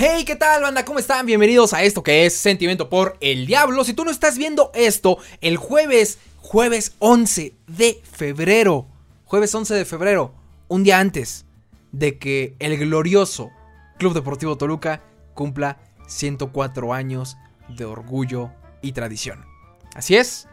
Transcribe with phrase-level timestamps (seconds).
[0.00, 0.84] Hey, ¿qué tal, banda?
[0.84, 1.26] ¿Cómo están?
[1.26, 3.82] Bienvenidos a esto que es Sentimiento por el Diablo.
[3.82, 8.86] Si tú no estás viendo esto, el jueves, jueves 11 de febrero,
[9.24, 10.32] jueves 11 de febrero,
[10.68, 11.46] un día antes
[11.90, 13.50] de que el glorioso
[13.98, 15.02] Club Deportivo Toluca
[15.34, 17.36] cumpla 104 años
[17.66, 19.44] de orgullo y tradición.
[19.96, 20.46] Así es,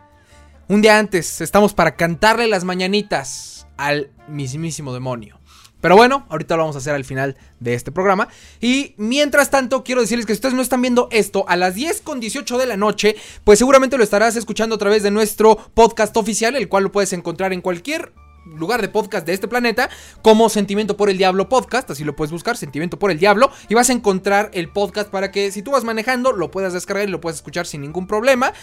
[0.67, 5.39] un día antes estamos para cantarle las mañanitas al mismísimo demonio.
[5.85, 8.27] Pero bueno, ahorita lo vamos a hacer al final de este programa.
[8.59, 12.01] Y mientras tanto, quiero decirles que si ustedes no están viendo esto a las 10
[12.01, 16.17] con 18 de la noche, pues seguramente lo estarás escuchando a través de nuestro podcast
[16.17, 18.13] oficial, el cual lo puedes encontrar en cualquier
[18.45, 19.89] lugar de podcast de este planeta
[20.21, 23.73] como Sentimiento por el Diablo Podcast, así lo puedes buscar, Sentimiento por el Diablo, y
[23.73, 27.11] vas a encontrar el podcast para que si tú vas manejando lo puedas descargar y
[27.11, 28.53] lo puedes escuchar sin ningún problema.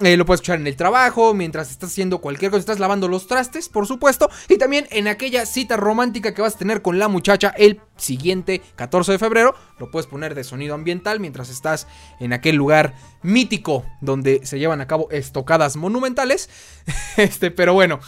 [0.00, 3.26] Eh, lo puedes escuchar en el trabajo, mientras estás haciendo cualquier cosa, estás lavando los
[3.26, 7.08] trastes, por supuesto, y también en aquella cita romántica que vas a tener con la
[7.08, 11.86] muchacha el siguiente 14 de febrero, lo puedes poner de sonido ambiental mientras estás
[12.18, 16.48] en aquel lugar mítico donde se llevan a cabo estocadas monumentales.
[17.16, 18.00] Este, pero bueno,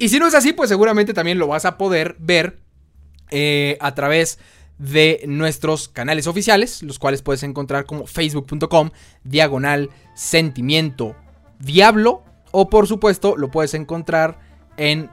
[0.00, 2.58] y si no es así, pues seguramente también lo vas a poder ver
[3.30, 4.38] eh, a través
[4.78, 8.90] de nuestros canales oficiales, los cuales puedes encontrar como facebook.com
[9.24, 11.14] diagonal sentimiento
[11.58, 14.40] diablo o por supuesto lo puedes encontrar
[14.78, 15.10] en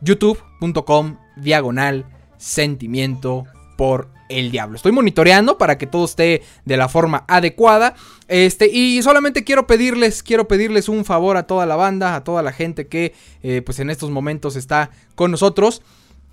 [0.00, 3.44] youtube.com diagonal sentimiento
[3.76, 4.76] por el diablo.
[4.76, 7.94] Estoy monitoreando para que todo esté de la forma adecuada.
[8.28, 12.42] Este, y solamente quiero pedirles, quiero pedirles un favor a toda la banda, a toda
[12.42, 15.82] la gente que eh, pues en estos momentos está con nosotros.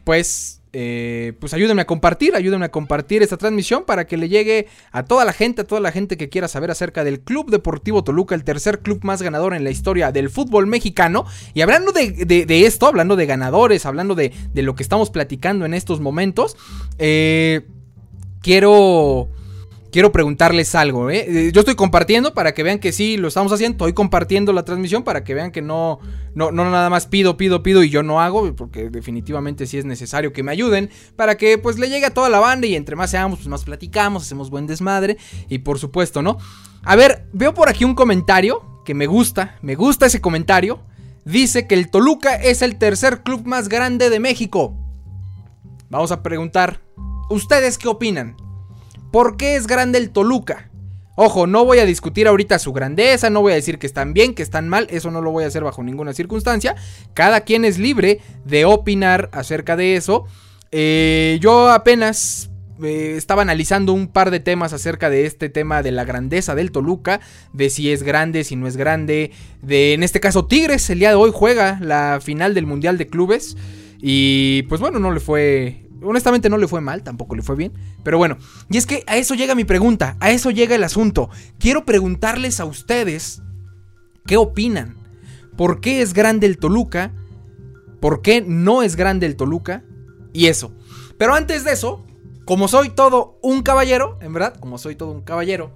[0.03, 4.67] Pues eh, pues ayúdenme a compartir, ayúdenme a compartir esta transmisión para que le llegue
[4.91, 8.03] a toda la gente, a toda la gente que quiera saber acerca del Club Deportivo
[8.03, 11.25] Toluca, el tercer club más ganador en la historia del fútbol mexicano.
[11.53, 15.73] Y hablando de, esto, hablando de ganadores, hablando de, de, lo que estamos platicando en
[15.73, 16.57] estos momentos,
[16.97, 17.61] eh,
[18.45, 19.27] quiero
[19.91, 21.09] quiero preguntarles algo.
[21.09, 21.25] ¿eh?
[21.27, 21.51] ¿eh?
[21.51, 23.75] Yo estoy compartiendo para que vean que sí lo estamos haciendo.
[23.75, 25.99] Estoy compartiendo la transmisión para que vean que no,
[26.35, 28.53] no, no nada más pido, pido, pido y yo no hago.
[28.55, 30.91] Porque definitivamente sí es necesario que me ayuden.
[31.15, 33.63] Para que pues le llegue a toda la banda y entre más seamos, pues más
[33.63, 35.17] platicamos, hacemos buen desmadre.
[35.49, 36.37] Y por supuesto, ¿no?
[36.83, 39.57] A ver, veo por aquí un comentario que me gusta.
[39.63, 40.81] Me gusta ese comentario.
[41.23, 44.77] Dice que el Toluca es el tercer club más grande de México.
[45.89, 46.81] Vamos a preguntar,
[47.29, 48.37] ¿ustedes qué opinan?
[49.11, 50.69] ¿Por qué es grande el Toluca?
[51.17, 54.35] Ojo, no voy a discutir ahorita su grandeza, no voy a decir que están bien,
[54.35, 56.75] que están mal, eso no lo voy a hacer bajo ninguna circunstancia.
[57.13, 60.25] Cada quien es libre de opinar acerca de eso.
[60.71, 62.49] Eh, yo apenas
[62.83, 66.73] eh, estaba analizando un par de temas acerca de este tema de la grandeza del
[66.73, 67.21] Toluca,
[67.53, 69.31] de si es grande, si no es grande,
[69.61, 73.07] de en este caso Tigres, el día de hoy juega la final del Mundial de
[73.07, 73.55] Clubes
[74.01, 77.73] y pues bueno, no le fue honestamente no le fue mal, tampoco le fue bien.
[78.03, 78.37] Pero bueno,
[78.69, 81.29] y es que a eso llega mi pregunta, a eso llega el asunto.
[81.59, 83.41] Quiero preguntarles a ustedes
[84.25, 84.97] qué opinan.
[85.55, 87.13] ¿Por qué es grande el Toluca?
[87.99, 89.83] ¿Por qué no es grande el Toluca?
[90.33, 90.73] Y eso.
[91.17, 92.05] Pero antes de eso,
[92.45, 95.71] como soy todo un caballero, en verdad, como soy todo un caballero,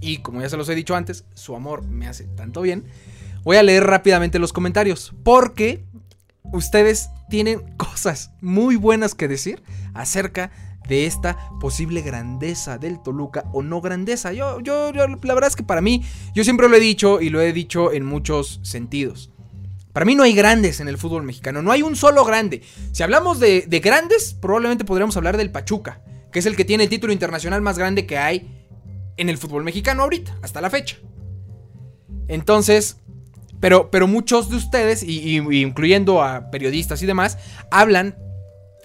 [0.00, 2.84] y como ya se los he dicho antes, su amor me hace tanto bien,
[3.42, 5.12] voy a leer rápidamente los comentarios.
[5.22, 5.84] Porque
[6.44, 9.62] ustedes tienen cosas muy buenas que decir
[9.94, 10.50] acerca
[10.88, 14.32] de esta posible grandeza del Toluca o no grandeza.
[14.32, 16.02] Yo, yo, la verdad es que para mí,
[16.34, 19.30] yo siempre lo he dicho y lo he dicho en muchos sentidos.
[19.92, 22.62] Para mí no hay grandes en el fútbol mexicano, no hay un solo grande.
[22.92, 26.02] Si hablamos de, de grandes, probablemente podríamos hablar del Pachuca,
[26.32, 28.66] que es el que tiene el título internacional más grande que hay
[29.16, 30.96] en el fútbol mexicano ahorita, hasta la fecha.
[32.28, 32.98] Entonces,
[33.60, 37.38] pero, pero muchos de ustedes, y, incluyendo a periodistas y demás,
[37.70, 38.16] hablan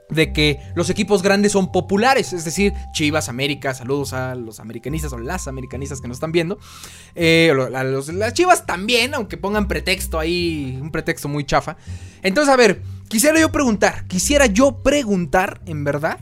[0.09, 5.11] de que los equipos grandes son populares, es decir, Chivas, América, saludos a los americanistas
[5.13, 6.59] o las americanistas que nos están viendo,
[7.15, 11.77] eh, los, las Chivas también, aunque pongan pretexto ahí, un pretexto muy chafa.
[12.21, 16.19] Entonces, a ver, quisiera yo preguntar, quisiera yo preguntar, en verdad,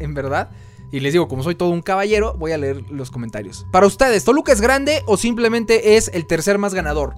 [0.00, 0.50] en verdad,
[0.92, 3.64] y les digo, como soy todo un caballero, voy a leer los comentarios.
[3.70, 7.14] Para ustedes, ¿Toluca es grande o simplemente es el tercer más ganador?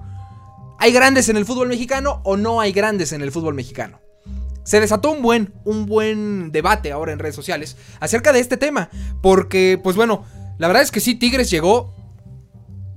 [0.83, 4.01] ¿Hay grandes en el fútbol mexicano o no hay grandes en el fútbol mexicano?
[4.65, 8.89] Se desató un buen, un buen debate ahora en redes sociales acerca de este tema.
[9.21, 10.25] Porque, pues bueno,
[10.57, 11.95] la verdad es que sí, Tigres llegó,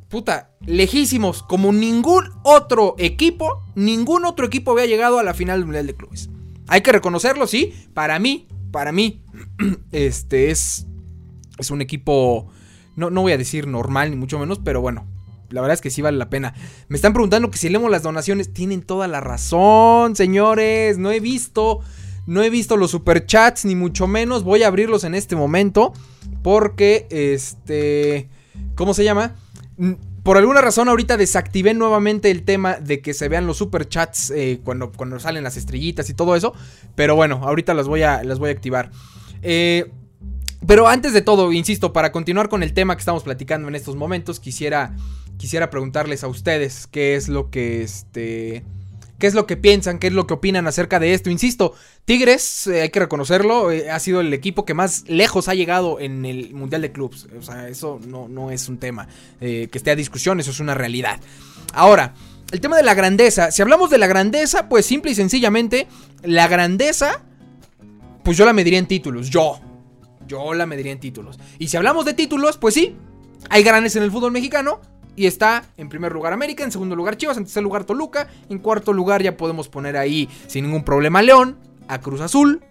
[0.09, 5.67] puta, lejísimos, como ningún otro equipo, ningún otro equipo había llegado a la final del
[5.67, 6.29] Mundial de Clubes.
[6.67, 9.23] Hay que reconocerlo, sí, para mí, para mí,
[9.93, 10.89] este es,
[11.57, 12.49] es un equipo,
[12.97, 15.07] no, no voy a decir normal, ni mucho menos, pero bueno,
[15.51, 16.55] la verdad es que sí vale la pena.
[16.89, 18.53] Me están preguntando que si leemos las donaciones.
[18.53, 20.99] Tienen toda la razón, señores.
[20.99, 21.81] No he visto.
[22.27, 24.43] No he visto los superchats, ni mucho menos.
[24.43, 25.93] Voy a abrirlos en este momento.
[26.43, 28.29] Porque, este...
[28.75, 29.35] ¿Cómo se llama?
[30.23, 34.61] Por alguna razón ahorita desactivé nuevamente el tema de que se vean los superchats eh,
[34.65, 36.53] cuando, cuando salen las estrellitas y todo eso.
[36.95, 38.91] Pero bueno, ahorita las voy a, voy a activar.
[39.43, 39.91] Eh,
[40.67, 43.95] pero antes de todo, insisto, para continuar con el tema que estamos platicando en estos
[43.95, 44.97] momentos, quisiera,
[45.39, 48.65] quisiera preguntarles a ustedes qué es lo que este
[49.19, 51.31] qué es lo que piensan, qué es lo que opinan acerca de esto.
[51.31, 51.75] Insisto,
[52.05, 56.01] Tigres, eh, hay que reconocerlo, eh, ha sido el equipo que más lejos ha llegado
[56.01, 57.27] en el Mundial de Clubs.
[57.39, 59.09] O sea, eso no, no es un tema
[59.41, 61.19] eh, que esté a discusión, eso es una realidad.
[61.73, 62.15] Ahora,
[62.53, 63.51] el tema de la grandeza.
[63.51, 65.89] Si hablamos de la grandeza, pues simple y sencillamente,
[66.23, 67.23] la grandeza,
[68.23, 69.61] pues yo la mediría en títulos, yo.
[70.29, 71.39] Yo la mediría en títulos.
[71.59, 72.97] Y si hablamos de títulos, pues sí,
[73.49, 74.81] hay grandes en el fútbol mexicano,
[75.17, 78.59] y está en primer lugar América, en segundo lugar Chivas, en tercer lugar Toluca, en
[78.59, 81.57] cuarto lugar ya podemos poner ahí sin ningún problema León,
[81.89, 82.63] a Cruz Azul,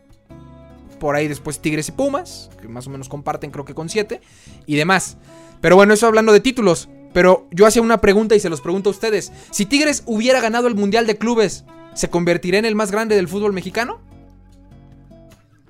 [0.99, 4.21] por ahí después Tigres y Pumas, que más o menos comparten creo que con siete,
[4.65, 5.17] y demás.
[5.61, 6.89] Pero bueno, eso hablando de títulos.
[7.13, 9.31] Pero yo hacía una pregunta y se los pregunto a ustedes.
[9.49, 11.63] Si Tigres hubiera ganado el Mundial de Clubes,
[11.93, 14.01] ¿se convertiría en el más grande del fútbol mexicano?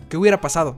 [0.09, 0.75] ¿Qué hubiera pasado?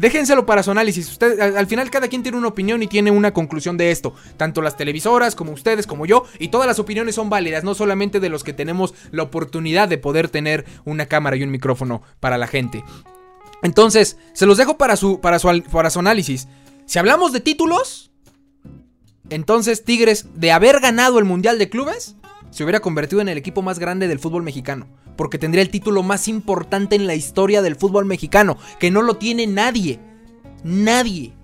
[0.00, 1.18] Déjenselo para su análisis.
[1.20, 4.14] Al, final cada quien tiene una opinión y tiene una conclusión de esto.
[4.38, 6.24] Tanto las televisoras como ustedes, como yo.
[6.38, 9.98] Y todas las opiniones son válidas, no solamente de los que tenemos la oportunidad de
[9.98, 12.82] poder tener una cámara y un micrófono para la gente.
[13.62, 16.48] Entonces, se los dejo para su, para su, para su análisis.
[16.86, 18.10] Si hablamos de títulos,
[19.28, 22.16] entonces Tigres, de haber ganado el Mundial de Clubes,
[22.50, 24.86] se hubiera convertido en el equipo más grande del fútbol mexicano
[25.20, 29.18] porque tendría el título más importante en la historia del fútbol mexicano, que no lo
[29.18, 30.00] tiene nadie.
[30.64, 31.34] Nadie.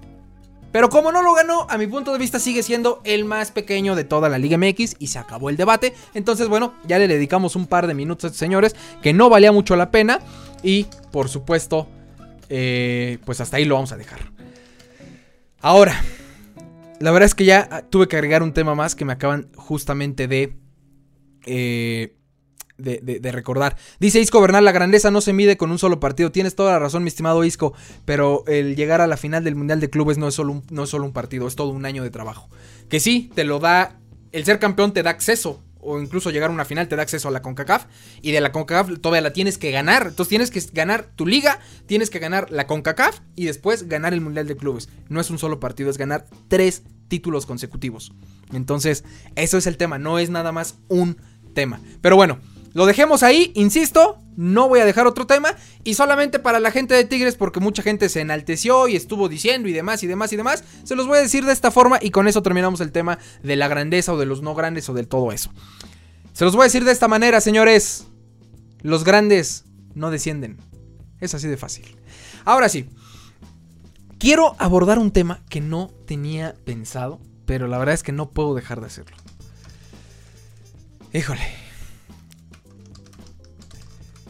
[0.72, 3.94] Pero como no lo ganó, a mi punto de vista sigue siendo el más pequeño
[3.94, 5.92] de toda la Liga MX y se acabó el debate.
[6.14, 9.52] Entonces, bueno, ya le dedicamos un par de minutos a estos señores que no valía
[9.52, 10.20] mucho la pena.
[10.62, 11.86] Y, por supuesto,
[12.48, 14.20] eh, pues hasta ahí lo vamos a dejar.
[15.60, 16.02] Ahora,
[16.98, 20.28] la verdad es que ya tuve que agregar un tema más que me acaban justamente
[20.28, 20.56] de...
[21.44, 22.16] Eh,
[22.78, 23.76] de, recordar.
[24.00, 26.32] Dice Isco Bernal, la grandeza no se mide con un solo partido.
[26.32, 27.74] Tienes toda la razón, mi estimado Isco,
[28.04, 30.84] pero el llegar a la final del Mundial de Clubes no es solo un, no
[30.84, 32.48] es solo un partido, es todo un año de trabajo.
[32.88, 33.98] Que sí, te lo da,
[34.32, 37.28] el ser campeón te da acceso, o incluso llegar a una final te da acceso
[37.28, 37.86] a la CONCACAF,
[38.20, 40.08] y de la CONCACAF todavía la tienes que ganar.
[40.08, 44.20] Entonces tienes que ganar tu liga, tienes que ganar la CONCACAF y después ganar el
[44.20, 44.88] Mundial de Clubes.
[45.08, 48.12] No es un solo partido, es ganar tres títulos consecutivos.
[48.52, 49.04] Entonces,
[49.36, 51.18] eso es el tema, no es nada más un
[51.54, 51.80] tema.
[52.00, 52.38] Pero bueno.
[52.76, 56.92] Lo dejemos ahí, insisto, no voy a dejar otro tema y solamente para la gente
[56.92, 60.36] de Tigres porque mucha gente se enalteció y estuvo diciendo y demás y demás y
[60.36, 63.18] demás, se los voy a decir de esta forma y con eso terminamos el tema
[63.42, 65.50] de la grandeza o de los no grandes o del todo eso.
[66.34, 68.08] Se los voy a decir de esta manera, señores.
[68.82, 69.64] Los grandes
[69.94, 70.58] no descienden.
[71.18, 71.96] Es así de fácil.
[72.44, 72.90] Ahora sí.
[74.18, 78.54] Quiero abordar un tema que no tenía pensado, pero la verdad es que no puedo
[78.54, 79.16] dejar de hacerlo.
[81.14, 81.65] Híjole.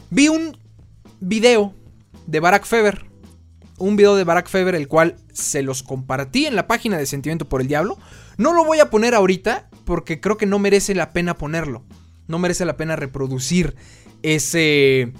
[0.09, 0.57] Vi un
[1.19, 1.73] video
[2.25, 3.05] de Barack Feber.
[3.77, 7.47] Un video de Barack Feber, el cual se los compartí en la página de Sentimiento
[7.47, 7.97] por el Diablo.
[8.37, 11.83] No lo voy a poner ahorita porque creo que no merece la pena ponerlo.
[12.27, 13.75] No merece la pena reproducir
[14.23, 15.13] ese.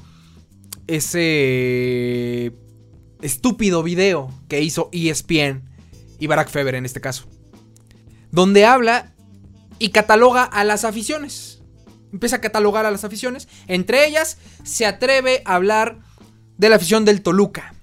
[0.88, 2.54] Ese.
[3.22, 5.70] Estúpido video que hizo ESPN
[6.20, 7.28] y Barack Feber en este caso.
[8.32, 9.14] Donde habla
[9.80, 11.57] y cataloga a las aficiones
[12.12, 13.48] empieza a catalogar a las aficiones.
[13.68, 16.00] Entre ellas, se atreve a hablar
[16.58, 17.74] de la afición del Toluca.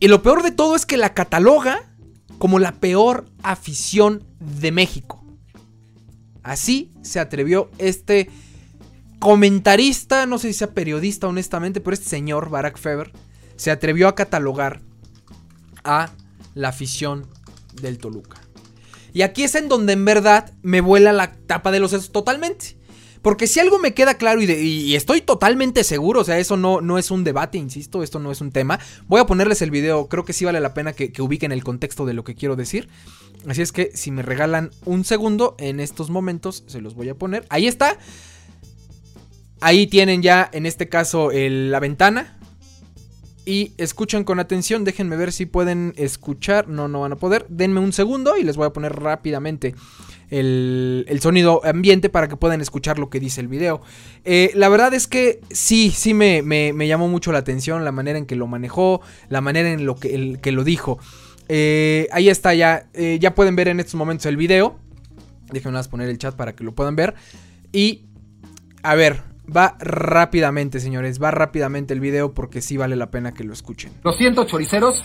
[0.00, 1.90] Y lo peor de todo es que la cataloga
[2.38, 5.24] como la peor afición de México.
[6.42, 8.28] Así se atrevió este
[9.18, 13.12] comentarista, no sé si sea periodista honestamente, pero este señor, Barack Feber,
[13.56, 14.82] se atrevió a catalogar
[15.84, 16.10] a
[16.54, 17.26] la afición
[17.80, 18.43] del Toluca.
[19.14, 22.76] Y aquí es en donde en verdad me vuela la tapa de los sesos totalmente.
[23.22, 26.98] Porque si algo me queda claro y, estoy totalmente seguro, o sea, eso no, no,
[26.98, 28.78] es un debate, insisto, esto no es un tema.
[29.06, 31.64] Voy a ponerles el video, creo que sí vale la pena que, que ubiquen el
[31.64, 32.90] contexto de lo que quiero decir.
[33.48, 37.14] Así es que si me regalan un segundo, en estos momentos se los voy a
[37.14, 37.46] poner.
[37.48, 37.96] Ahí está.
[39.60, 42.38] Ahí tienen ya, en este caso, la ventana.
[43.46, 46.68] Y escuchen con atención, déjenme ver si pueden escuchar.
[46.68, 47.46] No, no van a poder.
[47.48, 49.74] Denme un segundo y les voy a poner rápidamente
[50.30, 53.82] el, sonido ambiente para que puedan escuchar lo que dice el video.
[54.24, 56.42] Eh, la verdad es que sí, sí me,
[56.86, 60.14] llamó mucho la atención la manera en que lo manejó, la manera en lo que,
[60.14, 60.98] el, que lo dijo.
[61.48, 64.78] Eh, ahí está ya, eh, ya pueden ver en estos momentos el video.
[65.52, 67.14] Déjenme poner el chat para que lo puedan ver.
[67.72, 68.06] Y,
[68.82, 71.22] a ver, Va rápidamente, señores.
[71.22, 73.92] Va rápidamente el video porque sí vale la pena que lo escuchen.
[74.02, 75.04] Lo siento, choriceros,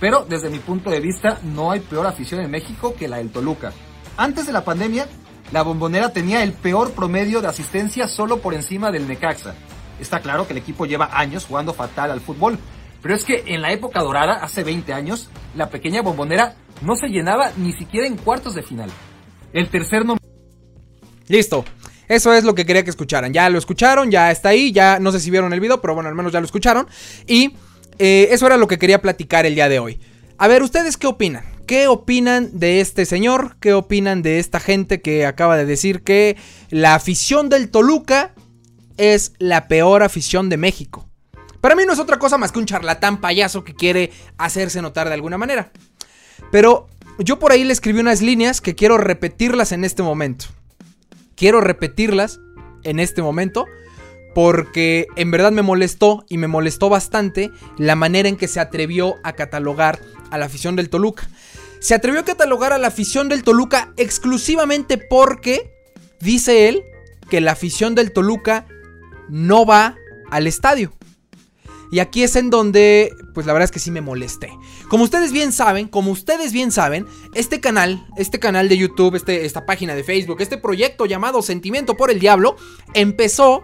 [0.00, 3.30] pero desde mi punto de vista no hay peor afición en México que la del
[3.30, 3.72] Toluca.
[4.16, 5.06] Antes de la pandemia,
[5.52, 9.54] la bombonera tenía el peor promedio de asistencia solo por encima del Necaxa.
[10.00, 12.58] Está claro que el equipo lleva años jugando fatal al fútbol,
[13.02, 17.08] pero es que en la época dorada, hace 20 años, la pequeña bombonera no se
[17.08, 18.90] llenaba ni siquiera en cuartos de final.
[19.52, 20.24] El tercer nombre...
[21.28, 21.64] Listo.
[22.08, 23.32] Eso es lo que quería que escucharan.
[23.32, 26.08] Ya lo escucharon, ya está ahí, ya no sé si vieron el video, pero bueno,
[26.08, 26.86] al menos ya lo escucharon.
[27.26, 27.54] Y
[27.98, 30.00] eh, eso era lo que quería platicar el día de hoy.
[30.38, 31.44] A ver, ¿ustedes qué opinan?
[31.66, 33.56] ¿Qué opinan de este señor?
[33.58, 36.36] ¿Qué opinan de esta gente que acaba de decir que
[36.70, 38.34] la afición del Toluca
[38.96, 41.08] es la peor afición de México?
[41.60, 45.08] Para mí no es otra cosa más que un charlatán payaso que quiere hacerse notar
[45.08, 45.72] de alguna manera.
[46.52, 50.46] Pero yo por ahí le escribí unas líneas que quiero repetirlas en este momento.
[51.36, 52.40] Quiero repetirlas
[52.82, 53.66] en este momento
[54.34, 59.14] porque en verdad me molestó y me molestó bastante la manera en que se atrevió
[59.22, 60.00] a catalogar
[60.30, 61.28] a la afición del Toluca.
[61.78, 65.72] Se atrevió a catalogar a la afición del Toluca exclusivamente porque
[66.20, 66.82] dice él
[67.30, 68.66] que la afición del Toluca
[69.28, 69.96] no va
[70.30, 70.92] al estadio.
[71.90, 74.50] Y aquí es en donde, pues la verdad es que sí me molesté.
[74.88, 79.44] Como ustedes bien saben, como ustedes bien saben, este canal, este canal de YouTube, este,
[79.44, 82.56] esta página de Facebook, este proyecto llamado Sentimiento por el Diablo,
[82.94, 83.62] empezó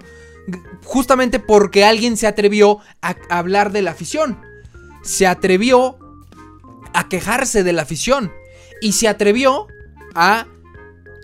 [0.85, 4.39] justamente porque alguien se atrevió a hablar de la afición.
[5.03, 5.99] Se atrevió
[6.95, 8.33] a quejarse de la afición.
[8.81, 9.67] Y se atrevió
[10.15, 10.47] a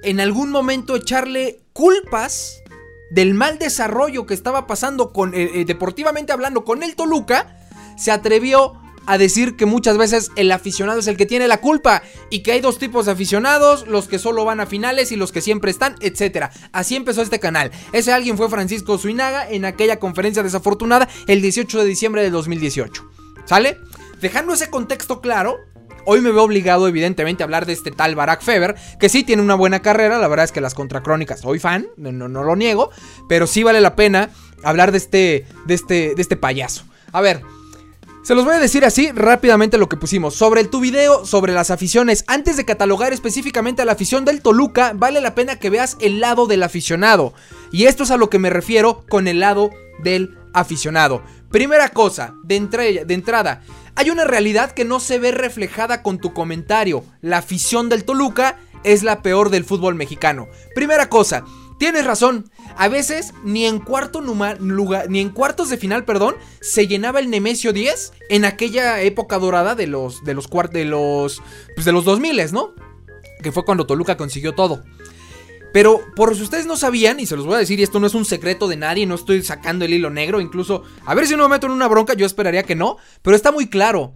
[0.02, 2.62] en algún momento echarle culpas
[3.10, 7.56] del mal desarrollo que estaba pasando con eh, eh, deportivamente hablando con el Toluca,
[7.96, 8.74] se atrevió
[9.08, 12.52] a decir que muchas veces el aficionado es el que tiene la culpa y que
[12.52, 15.70] hay dos tipos de aficionados, los que solo van a finales y los que siempre
[15.70, 16.50] están, etc.
[16.72, 17.70] Así empezó este canal.
[17.92, 23.10] Ese alguien fue Francisco Zuinaga en aquella conferencia desafortunada el 18 de diciembre de 2018.
[23.46, 23.78] ¿Sale?
[24.20, 25.56] Dejando ese contexto claro,
[26.10, 29.42] Hoy me veo obligado, evidentemente, a hablar de este tal Barack Feber, que sí tiene
[29.42, 30.16] una buena carrera.
[30.16, 32.90] La verdad es que las contracrónicas soy fan, no, lo niego,
[33.28, 34.30] pero sí vale la pena
[34.64, 36.84] hablar de este, de este, de este payaso.
[37.12, 37.42] A ver,
[38.22, 40.34] se los voy a decir así rápidamente lo que pusimos.
[40.34, 42.24] Sobre el tu video, sobre las aficiones.
[42.26, 46.20] Antes de catalogar específicamente a la afición del Toluca, vale la pena que veas el
[46.20, 47.34] lado del aficionado.
[47.70, 49.68] Y esto es a lo que me refiero con el lado
[50.02, 51.22] del aficionado.
[51.50, 53.62] Primera cosa, de, de entrada,
[53.98, 57.04] hay una realidad que no se ve reflejada con tu comentario.
[57.20, 60.46] La afición del Toluca es la peor del fútbol mexicano.
[60.72, 61.44] Primera cosa,
[61.80, 62.48] tienes razón.
[62.76, 67.28] A veces ni en cuarto lugar, ni en cuartos de final, perdón, se llenaba el
[67.28, 71.42] Nemesio 10 en aquella época dorada de los de los de los
[71.74, 72.74] pues de los 2000, ¿no?
[73.42, 74.84] Que fue cuando Toluca consiguió todo.
[75.72, 78.06] Pero por si ustedes no sabían, y se los voy a decir, y esto no
[78.06, 81.36] es un secreto de nadie, no estoy sacando el hilo negro, incluso, a ver si
[81.36, 84.14] no me meto en una bronca, yo esperaría que no, pero está muy claro.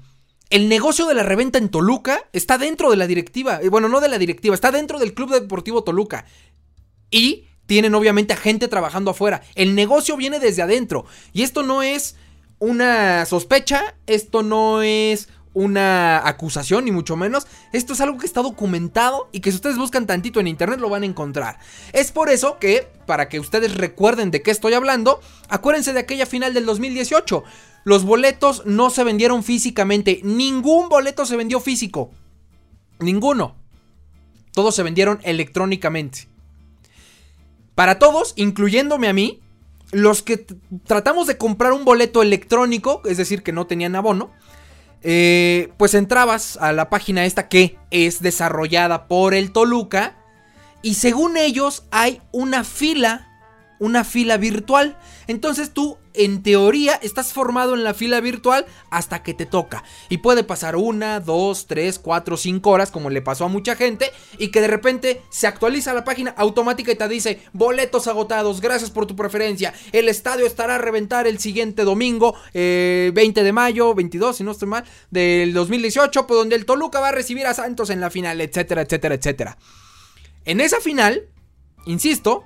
[0.51, 4.01] El negocio de la reventa en Toluca está dentro de la directiva, eh, bueno, no
[4.01, 6.27] de la directiva, está dentro del Club Deportivo Toluca.
[7.11, 9.43] Y tienen obviamente a gente trabajando afuera.
[9.55, 11.07] El negocio viene desde adentro.
[11.33, 12.17] Y esto no es
[12.59, 17.47] una sospecha, esto no es una acusación, ni mucho menos.
[17.73, 20.89] Esto es algo que está documentado y que si ustedes buscan tantito en internet lo
[20.89, 21.59] van a encontrar.
[21.93, 26.27] Es por eso que, para que ustedes recuerden de qué estoy hablando, acuérdense de aquella
[26.27, 27.45] final del 2018.
[27.85, 30.21] Los boletos no se vendieron físicamente.
[30.23, 32.11] Ningún boleto se vendió físico.
[33.01, 33.57] Ninguno.
[34.53, 36.29] Todos se vendieron electrónicamente.
[37.75, 39.41] Para todos, incluyéndome a mí,
[39.93, 40.47] los que
[40.87, 44.31] tratamos de comprar un boleto electrónico, es decir, que no tenían abono,
[45.03, 50.17] eh, pues entrabas a la página esta que es desarrollada por el Toluca
[50.83, 53.29] y según ellos hay una fila,
[53.79, 54.97] una fila virtual.
[55.27, 59.85] Entonces tú en teoría estás formado en la fila virtual hasta que te toca.
[60.09, 64.11] Y puede pasar una, dos, tres, cuatro, cinco horas, como le pasó a mucha gente,
[64.39, 68.91] y que de repente se actualiza la página automática y te dice, boletos agotados, gracias
[68.91, 73.95] por tu preferencia, el estadio estará a reventar el siguiente domingo, 20 eh, de mayo,
[73.95, 77.55] 22, si no estoy mal, del 2018, por donde el Toluca va a recibir a
[77.55, 79.59] Santos en la final, etcétera, etcétera, etcétera.
[80.45, 81.29] En esa final,
[81.87, 82.45] insisto,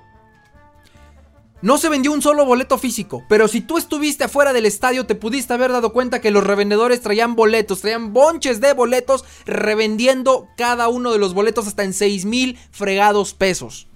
[1.61, 5.15] no se vendió un solo boleto físico, pero si tú estuviste afuera del estadio te
[5.15, 10.87] pudiste haber dado cuenta que los revendedores traían boletos, traían bonches de boletos revendiendo cada
[10.87, 13.87] uno de los boletos hasta en 6 mil fregados pesos.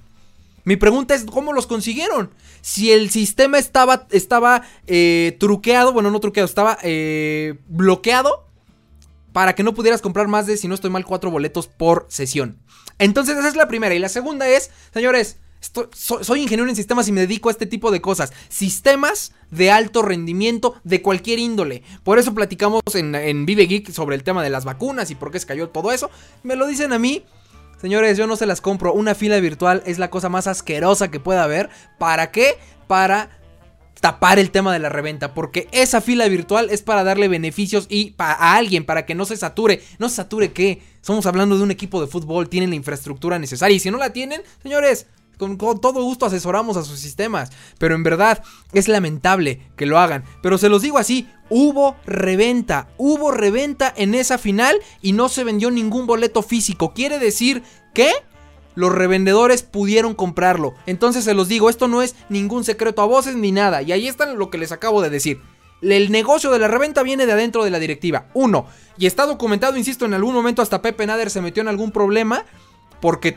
[0.63, 2.31] Mi pregunta es, ¿cómo los consiguieron?
[2.61, 8.45] Si el sistema estaba, estaba eh, truqueado, bueno, no truqueado, estaba eh, bloqueado
[9.33, 12.59] para que no pudieras comprar más de, si no estoy mal, cuatro boletos por sesión.
[12.99, 13.95] Entonces esa es la primera.
[13.95, 15.37] Y la segunda es, señores,
[15.93, 18.33] soy ingeniero en sistemas y me dedico a este tipo de cosas.
[18.49, 21.83] Sistemas de alto rendimiento de cualquier índole.
[22.03, 25.31] Por eso platicamos en, en Vive Geek sobre el tema de las vacunas y por
[25.31, 26.09] qué se cayó todo eso.
[26.43, 27.23] Me lo dicen a mí.
[27.79, 28.93] Señores, yo no se las compro.
[28.93, 31.69] Una fila virtual es la cosa más asquerosa que pueda haber.
[31.97, 32.57] ¿Para qué?
[32.87, 33.41] Para
[34.01, 38.15] tapar el tema de la reventa, porque esa fila virtual es para darle beneficios y
[38.17, 39.81] a alguien, para que no se sature.
[39.99, 40.81] ¿No se sature qué?
[41.01, 44.11] Somos hablando de un equipo de fútbol, tienen la infraestructura necesaria y si no la
[44.11, 45.05] tienen, señores,
[45.41, 47.49] con, todo gusto asesoramos a sus sistemas.
[47.79, 48.43] Pero en verdad
[48.73, 50.23] es lamentable que lo hagan.
[50.43, 52.89] Pero se los digo así, hubo reventa.
[52.97, 56.93] Hubo reventa en esa final y no se vendió ningún boleto físico.
[56.93, 58.11] Quiere decir que
[58.75, 60.75] los revendedores pudieron comprarlo.
[60.85, 63.81] Entonces se los digo, esto no es ningún secreto a voces ni nada.
[63.81, 65.41] Y ahí está lo que les acabo de decir.
[65.81, 68.27] El negocio de la reventa viene de adentro de la directiva.
[68.35, 68.67] Uno.
[68.99, 72.45] Y está documentado, insisto, en algún momento hasta Pepe Nader se metió en algún problema.
[73.01, 73.35] Porque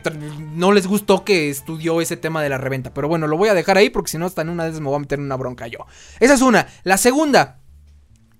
[0.54, 2.92] no les gustó que estudió ese tema de la reventa.
[2.92, 4.86] Pero bueno, lo voy a dejar ahí porque si no, hasta en una vez me
[4.86, 5.78] voy a meter en una bronca yo.
[6.20, 6.68] Esa es una.
[6.84, 7.60] La segunda.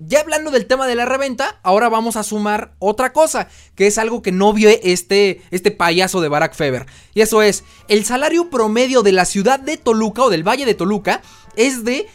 [0.01, 3.97] Ya hablando del tema de la reventa, ahora vamos a sumar otra cosa, que es
[3.97, 6.87] algo que no vio este, este payaso de Barack Feber.
[7.15, 10.75] Y eso es, el salario promedio de la ciudad de Toluca o del Valle de
[10.75, 11.23] Toluca
[11.57, 12.07] es de,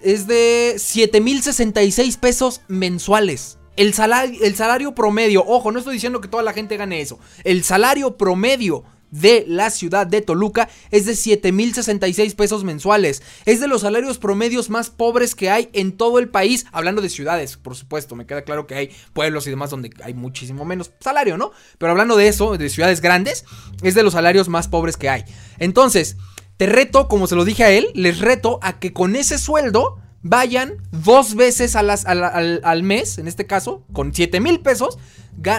[0.00, 3.57] es de 7.066 pesos mensuales.
[3.78, 7.20] El salario, el salario promedio, ojo, no estoy diciendo que toda la gente gane eso.
[7.44, 8.82] El salario promedio
[9.12, 13.22] de la ciudad de Toluca es de 7.066 pesos mensuales.
[13.44, 16.66] Es de los salarios promedios más pobres que hay en todo el país.
[16.72, 18.16] Hablando de ciudades, por supuesto.
[18.16, 21.52] Me queda claro que hay pueblos y demás donde hay muchísimo menos salario, ¿no?
[21.78, 23.44] Pero hablando de eso, de ciudades grandes,
[23.84, 25.24] es de los salarios más pobres que hay.
[25.60, 26.16] Entonces,
[26.56, 30.00] te reto, como se lo dije a él, les reto a que con ese sueldo
[30.22, 34.98] vayan dos veces al, al, mes, en este caso, con 7 mil pesos,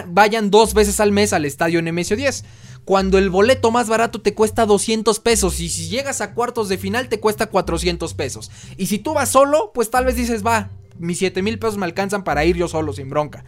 [0.08, 2.44] vayan dos veces al mes al estadio Nemesio 10
[2.84, 6.78] cuando el boleto más barato te cuesta 200 pesos y si llegas a cuartos de
[6.78, 8.50] final te cuesta 400 pesos.
[8.76, 11.84] Y si tú vas solo, pues tal vez dices, va, mis 7 mil pesos me
[11.86, 13.44] alcanzan para ir yo solo sin bronca.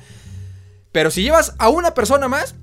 [0.93, 2.55] Pero si llevas a una persona más,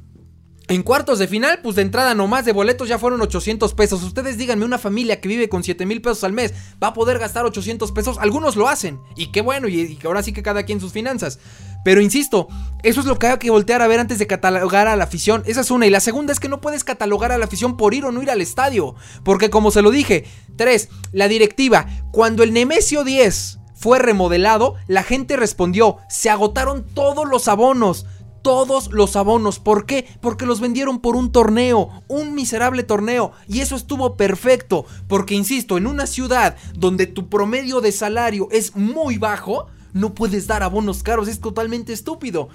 [0.70, 4.04] en cuartos de final, pues de entrada nomás de boletos ya fueron 800 pesos.
[4.04, 7.18] Ustedes díganme, una familia que vive con 7 mil pesos al mes va a poder
[7.18, 8.18] gastar 800 pesos.
[8.20, 9.00] Algunos lo hacen.
[9.16, 11.40] Y qué bueno, y, y ahora sí que cada quien sus finanzas.
[11.84, 12.48] Pero insisto,
[12.84, 15.42] eso es lo que hay que voltear a ver antes de catalogar a la afición.
[15.48, 15.88] Esa es una.
[15.88, 18.22] Y la segunda es que no puedes catalogar a la afición por ir o no
[18.22, 18.94] ir al estadio.
[19.24, 25.04] Porque como se lo dije, tres, la directiva, cuando el Nemesio 10 fue remodelado, la
[25.04, 28.06] gente respondió, se agotaron todos los abonos.
[28.42, 29.60] Todos los abonos.
[29.60, 30.08] ¿Por qué?
[30.22, 33.32] Porque los vendieron por un torneo, un miserable torneo.
[33.48, 34.86] Y eso estuvo perfecto.
[35.08, 40.48] Porque, insisto, en una ciudad donde tu promedio de salario es muy bajo, no puedes
[40.48, 42.50] dar abonos caros, es totalmente estúpido.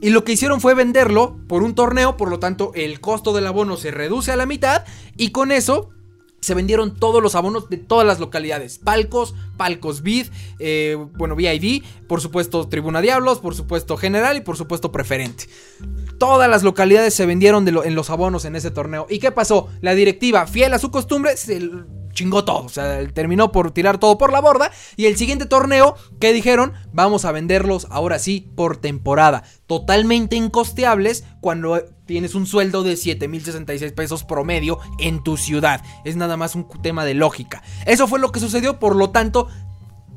[0.00, 3.46] Y lo que hicieron fue venderlo por un torneo, por lo tanto el costo del
[3.46, 4.84] abono se reduce a la mitad
[5.16, 5.90] y con eso
[6.40, 8.78] se vendieron todos los abonos de todas las localidades.
[8.78, 14.56] Palcos, palcos BID, eh, bueno, VID, por supuesto Tribuna Diablos, por supuesto General y por
[14.56, 15.48] supuesto Preferente.
[16.18, 19.06] Todas las localidades se vendieron en los abonos en ese torneo.
[19.08, 19.68] ¿Y qué pasó?
[19.80, 21.60] La directiva, fiel a su costumbre, se
[22.12, 22.64] chingó todo.
[22.64, 24.70] O sea, terminó por tirar todo por la borda.
[24.96, 26.72] Y el siguiente torneo, que dijeron?
[26.92, 29.44] Vamos a venderlos ahora sí por temporada.
[29.66, 35.80] Totalmente incosteables cuando tienes un sueldo de 7.066 pesos promedio en tu ciudad.
[36.04, 37.62] Es nada más un tema de lógica.
[37.86, 39.46] Eso fue lo que sucedió, por lo tanto,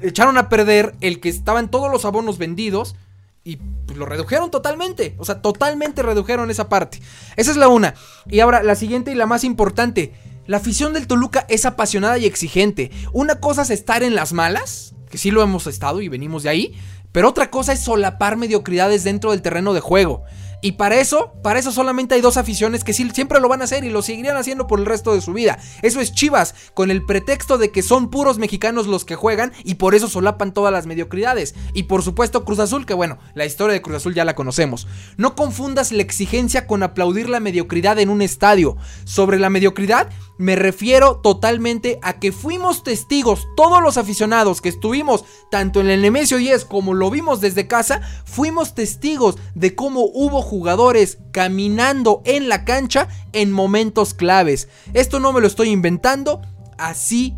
[0.01, 2.95] echaron a perder el que estaban todos los abonos vendidos.
[3.43, 5.15] Y pues, lo redujeron totalmente.
[5.19, 6.99] O sea, totalmente redujeron esa parte.
[7.35, 7.93] Esa es la una.
[8.27, 10.13] Y ahora, la siguiente y la más importante.
[10.47, 12.89] La afición del Toluca es apasionada y exigente.
[13.11, 16.49] Una cosa es estar en las malas, que sí lo hemos estado y venimos de
[16.49, 16.75] ahí,
[17.11, 20.23] pero otra cosa es solapar mediocridades dentro del terreno de juego.
[20.63, 23.83] Y para eso, para eso solamente hay dos aficiones que siempre lo van a hacer
[23.83, 25.59] y lo seguirían haciendo por el resto de su vida.
[25.81, 29.75] Eso es Chivas, con el pretexto de que son puros mexicanos los que juegan y
[29.75, 31.53] por eso solapan todas las mediocridades.
[31.73, 34.87] Y por supuesto Cruz Azul, que bueno, la historia de Cruz Azul ya la conocemos.
[35.17, 38.77] No confundas la exigencia con aplaudir la mediocridad en un estadio.
[39.03, 45.25] Sobre la mediocridad me refiero totalmente a que fuimos testigos, todos los aficionados que estuvimos
[45.51, 50.41] tanto en el Nemesio 10 como lo vimos desde casa, fuimos testigos de cómo hubo
[50.41, 54.69] jugadores caminando en la cancha en momentos claves.
[54.93, 56.41] Esto no me lo estoy inventando,
[56.77, 57.35] así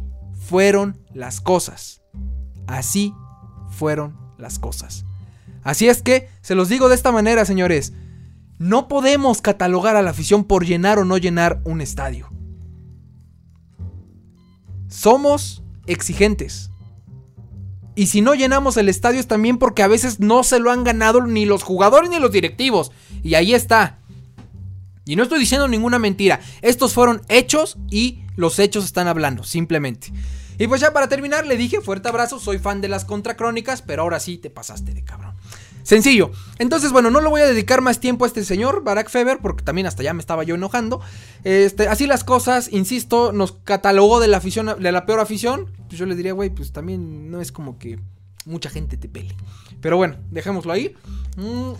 [0.47, 2.01] fueron las cosas.
[2.67, 3.13] Así
[3.69, 5.05] fueron las cosas.
[5.63, 7.93] Así es que, se los digo de esta manera, señores,
[8.57, 12.29] no podemos catalogar a la afición por llenar o no llenar un estadio.
[14.95, 16.71] Somos exigentes.
[17.95, 20.83] Y si no llenamos el estadio es también porque a veces no se lo han
[20.83, 22.91] ganado ni los jugadores ni los directivos.
[23.23, 23.99] Y ahí está.
[25.05, 26.39] Y no estoy diciendo ninguna mentira.
[26.61, 30.11] Estos fueron hechos y los hechos están hablando, simplemente.
[30.57, 34.01] Y pues ya para terminar, le dije, fuerte abrazo, soy fan de las contracrónicas, pero
[34.01, 35.35] ahora sí te pasaste de cabrón.
[35.85, 36.31] Sencillo.
[36.57, 39.63] Entonces, bueno, no le voy a dedicar más tiempo a este señor, Barack Feber, porque
[39.63, 40.99] también hasta ya me estaba yo enojando.
[41.43, 45.71] Este, así las cosas, insisto, nos catalogó de la afición, de la peor afición.
[45.87, 47.99] Pues yo le diría, güey, pues también no es como que
[48.45, 49.35] mucha gente te pele.
[49.79, 50.95] Pero bueno, dejémoslo ahí.
[51.37, 51.73] Mm.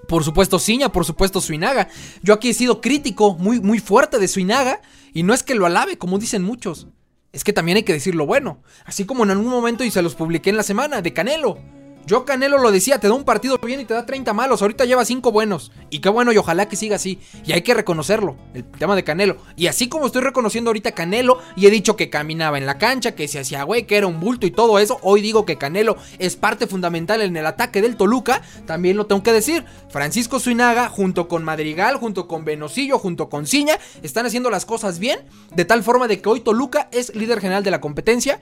[0.08, 1.90] Por supuesto, Ciña, por supuesto, Suinaga.
[2.24, 4.82] Yo aquí he sido crítico muy, muy fuerte de Suinaga.
[5.12, 6.88] Y no es que lo alabe, como dicen muchos
[7.34, 8.64] es que también hay que decir lo bueno.
[8.86, 11.60] Así como en algún momento y se los publiqué en la semana de Canelo.
[12.08, 14.86] Yo Canelo lo decía, te da un partido bien y te da 30 malos, ahorita
[14.86, 15.74] lleva 5 buenos.
[15.90, 17.20] Y qué bueno y ojalá que siga así.
[17.46, 19.36] Y hay que reconocerlo, el tema de Canelo.
[19.58, 23.14] Y así como estoy reconociendo ahorita Canelo y he dicho que caminaba en la cancha,
[23.14, 25.98] que se hacía güey, que era un bulto y todo eso, hoy digo que Canelo
[26.18, 29.66] es parte fundamental en el ataque del Toluca, también lo tengo que decir.
[29.90, 35.00] Francisco Suinaga junto con Madrigal, junto con Venosillo, junto con Ciña, están haciendo las cosas
[35.00, 35.20] bien,
[35.54, 38.40] de tal forma de que hoy Toluca es líder general de la competencia.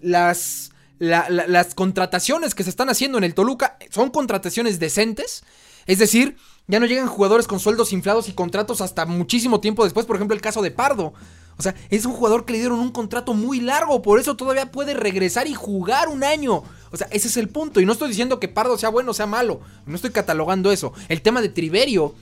[0.00, 5.44] Las las contrataciones que se están haciendo en el Toluca son contrataciones decentes.
[5.86, 10.06] Es decir, ya no llegan jugadores con sueldos inflados y contratos hasta muchísimo tiempo después.
[10.06, 11.14] Por ejemplo, el caso de Pardo.
[11.56, 14.70] O sea, es un jugador que le dieron un contrato muy largo, por eso todavía
[14.70, 16.62] puede regresar y jugar un año.
[16.92, 17.80] O sea, ese es el punto.
[17.80, 19.60] Y no estoy diciendo que Pardo sea bueno o sea malo.
[19.86, 20.92] No estoy catalogando eso.
[21.08, 22.14] El tema de Triverio.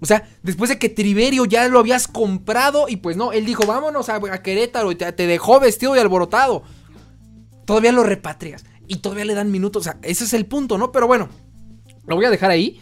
[0.00, 3.66] O sea, después de que Triverio ya lo habías comprado y pues no, él dijo,
[3.66, 6.62] vámonos a, Querétaro y te dejó vestido y alborotado
[7.70, 9.82] todavía lo repatrias y todavía le dan minutos.
[9.82, 10.90] O sea, ese es el punto, ¿no?
[10.90, 11.28] Pero bueno,
[12.04, 12.80] lo voy a dejar ahí.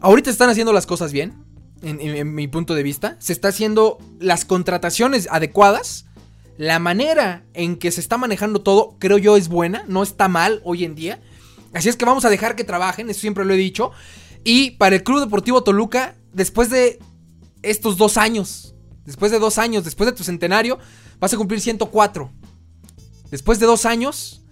[0.00, 1.44] Ahorita están haciendo las cosas bien,
[1.82, 3.16] en, mi punto de vista.
[3.18, 6.06] Se está haciendo las contrataciones adecuadas.
[6.56, 9.82] La manera en que se está manejando todo, creo yo, es buena.
[9.88, 11.20] No está mal hoy en día.
[11.72, 13.90] Así es que vamos a dejar que trabajen, eso siempre lo he dicho.
[14.44, 17.00] Y para el Club Deportivo Toluca, después de
[17.62, 18.72] estos dos años,
[19.04, 20.78] después de dos años, después de tu centenario,
[21.18, 22.30] vas a cumplir 104.
[23.30, 24.42] Después de dos años,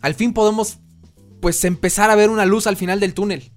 [0.00, 0.78] al fin podemos
[1.40, 3.52] pues empezar a ver una luz al final del túnel.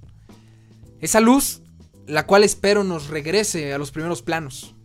[0.99, 1.61] Esa luz,
[2.05, 4.75] la cual espero nos regrese a los primeros planos.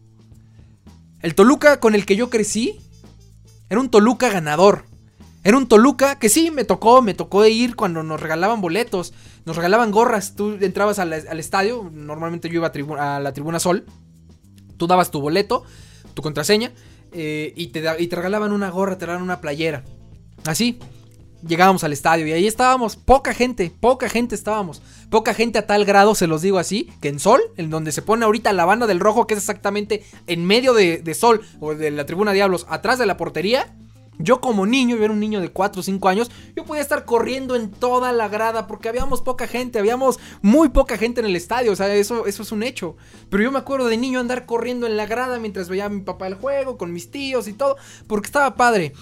[1.20, 2.80] El Toluca con el que yo crecí
[3.70, 4.84] era un Toluca ganador.
[5.44, 9.12] Era un Toluca que sí, me tocó, me tocó ir cuando nos regalaban boletos,
[9.44, 10.36] nos regalaban gorras.
[10.36, 13.84] Tú entrabas al, estadio, normalmente yo iba a, la tribuna Sol.
[14.76, 15.64] Tú dabas tu boleto,
[16.14, 16.72] tu contraseña,
[17.12, 19.84] eh, y, te y te regalaban una gorra, te regalaban una playera.
[20.44, 20.78] Así.
[21.46, 24.80] Llegábamos al estadio y ahí estábamos, poca gente, poca gente estábamos.
[25.10, 28.00] Poca gente a tal grado, se los digo así, que en Sol, en donde se
[28.00, 31.74] pone ahorita la banda del rojo, que es exactamente en medio de, de Sol o
[31.74, 33.74] de la tribuna Diablos, atrás de la portería,
[34.22, 37.04] yo como niño, yo era un niño de 4 o 5 años, yo podía estar
[37.04, 41.36] corriendo en toda la grada porque habíamos poca gente, habíamos muy poca gente en el
[41.36, 42.96] estadio, o sea, eso, eso es un hecho.
[43.30, 46.00] Pero yo me acuerdo de niño andar corriendo en la grada mientras veía a mi
[46.00, 48.92] papá el juego, con mis tíos y todo, porque estaba padre.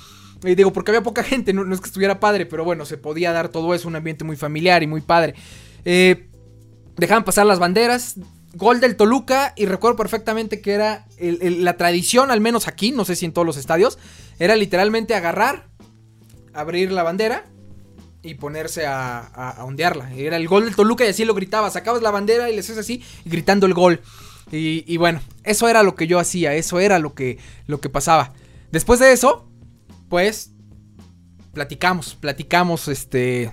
[0.42, 3.32] Y digo, porque había poca gente, no, es que estuviera padre, pero bueno, se podía
[3.32, 5.34] dar todo eso, un ambiente muy familiar y muy padre.
[5.84, 6.28] Eh,
[6.96, 8.16] dejaban pasar las banderas,
[8.54, 13.16] gol del Toluca y recuerdo perfectamente que era la tradición, al menos aquí, no sé
[13.16, 13.98] si en todos los estadios,
[14.40, 15.68] era literalmente agarrar,
[16.54, 17.44] abrir la bandera
[18.22, 20.12] y ponerse a, ondearla.
[20.14, 22.78] Era el gol del Toluca y así lo gritaba, sacabas la bandera y le hacías
[22.78, 24.00] así gritando el gol.
[24.50, 28.32] Y, bueno, eso era lo que yo hacía, eso era lo que, lo que pasaba.
[28.72, 29.48] Después de eso,
[30.08, 30.50] pues
[31.52, 33.52] platicamos, platicamos, este,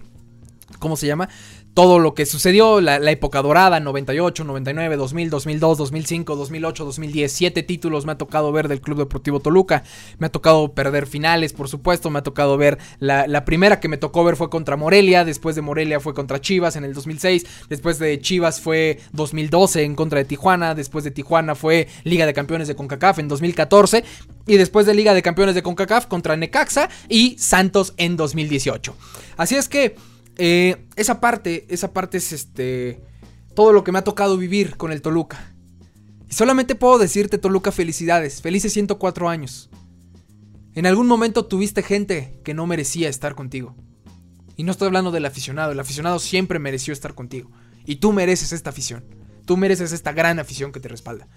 [0.79, 1.29] ¿cómo se llama?
[1.77, 7.61] Todo lo que sucedió, la, época dorada, 98, 99, 2000, 2002, 2005, 2008, 2010, siete
[7.61, 9.83] títulos me ha tocado ver del Club Deportivo Toluca,
[10.17, 13.89] me ha tocado perder finales, por supuesto, me ha tocado ver, la, la primera que
[13.89, 17.45] me tocó ver fue contra Morelia, después de Morelia fue contra Chivas en el 2006,
[17.69, 22.33] después de Chivas fue 2012 en contra de Tijuana, después de Tijuana fue Liga de
[22.33, 24.03] Campeones de CONCACAF en 2014
[24.47, 28.95] y después de Liga de Campeones de CONCACAF contra Necaxa y Santos en 2018.
[29.37, 30.16] Así es que...
[30.37, 33.01] Eh, esa parte, esa parte es este.
[33.55, 35.53] Todo lo que me ha tocado vivir con el Toluca.
[36.29, 38.41] Y solamente puedo decirte, Toluca, felicidades.
[38.41, 39.69] Felices 104 años.
[40.75, 43.75] En algún momento tuviste gente que no merecía estar contigo.
[44.55, 45.71] Y no estoy hablando del aficionado.
[45.71, 47.49] El aficionado siempre mereció estar contigo.
[47.85, 49.05] Y tú mereces esta afición.
[49.45, 51.27] Tú mereces esta gran afición que te respalda.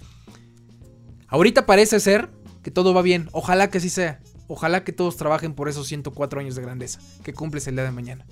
[1.29, 2.29] Ahorita parece ser
[2.63, 3.29] que todo va bien.
[3.33, 4.21] Ojalá que así sea.
[4.49, 7.93] Ojalá que todos trabajen por esos 104 años de grandeza que cumples el día de
[7.93, 8.27] mañana.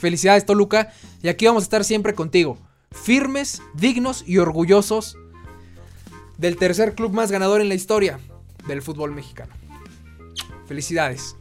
[0.00, 2.58] Felicidades Toluca y aquí vamos a estar siempre contigo,
[2.90, 5.16] firmes, dignos y orgullosos
[6.38, 8.18] del tercer club más ganador en la historia
[8.66, 9.52] del fútbol mexicano.
[10.66, 11.36] Felicidades.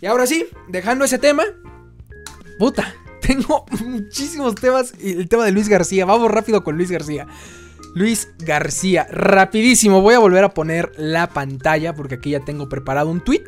[0.00, 1.42] Y ahora sí, dejando ese tema,
[2.58, 7.26] puta, tengo muchísimos temas el tema de Luis García, vamos rápido con Luis García.
[7.96, 13.10] Luis García, rapidísimo, voy a volver a poner la pantalla porque aquí ya tengo preparado
[13.10, 13.42] un tweet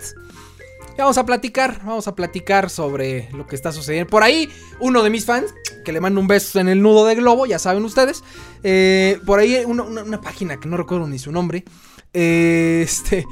[0.98, 4.11] vamos a platicar, vamos a platicar sobre lo que está sucediendo.
[4.11, 4.48] Por ahí,
[4.81, 7.59] uno de mis fans, que le mando un beso en el nudo de globo, ya
[7.59, 8.22] saben ustedes.
[8.62, 11.64] Eh, por ahí una, página que no recuerdo ni su nombre.
[12.12, 13.24] Eh, este.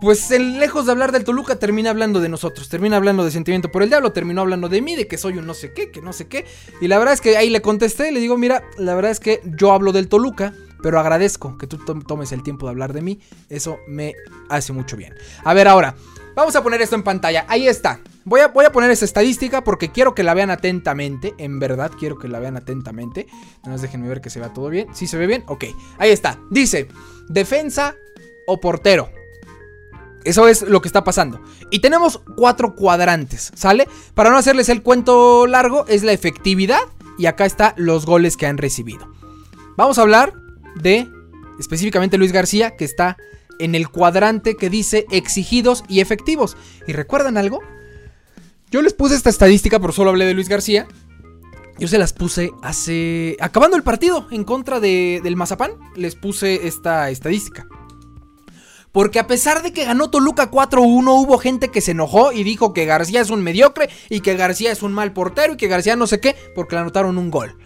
[0.00, 3.82] Pues lejos de hablar del Toluca, termina hablando de nosotros, termina hablando de sentimiento por
[3.82, 6.14] el diablo, terminó hablando de mí, de que soy un no sé qué, que no
[6.14, 6.46] sé qué.
[6.80, 9.42] Y la verdad es que ahí le contesté, le digo, mira, la verdad es que
[9.44, 13.20] yo hablo del Toluca, pero agradezco que tú tomes el tiempo de hablar de mí,
[13.50, 14.14] eso me
[14.48, 15.14] hace mucho bien.
[15.44, 15.94] A ver ahora,
[16.40, 17.44] Vamos a poner esto en pantalla.
[17.48, 18.00] Ahí está.
[18.24, 21.34] Voy a, voy a poner esa estadística porque quiero que la vean atentamente.
[21.36, 23.26] En verdad, quiero que la vean atentamente.
[23.58, 24.88] Nada más déjenme ver que se vea todo bien.
[24.94, 25.44] ¿Sí se ve bien?
[25.48, 25.64] Ok.
[25.98, 26.40] Ahí está.
[26.50, 26.88] Dice,
[27.28, 27.94] defensa
[28.46, 29.10] o portero.
[30.24, 31.42] Eso es lo que está pasando.
[31.70, 33.86] Y tenemos cuatro cuadrantes, ¿sale?
[34.14, 36.80] Para no hacerles el cuento largo, es la efectividad.
[37.18, 39.12] Y acá está los goles que han recibido.
[39.76, 40.32] Vamos a hablar
[40.74, 41.06] de
[41.58, 43.18] específicamente Luis García, que está
[43.60, 46.56] en el cuadrante que dice exigidos y efectivos.
[46.86, 47.60] ¿Y recuerdan algo?
[48.70, 50.86] Yo les puse esta estadística, pero solo hablé de Luis García.
[51.78, 53.36] Yo se las puse hace...
[53.40, 57.66] Acabando el partido en contra de, del Mazapán, les puse esta estadística.
[58.92, 60.84] Porque a pesar de que ganó Toluca 4-1,
[61.22, 64.72] hubo gente que se enojó y dijo que García es un mediocre y que García
[64.72, 67.56] es un mal portero y que García no sé qué, porque le anotaron un gol.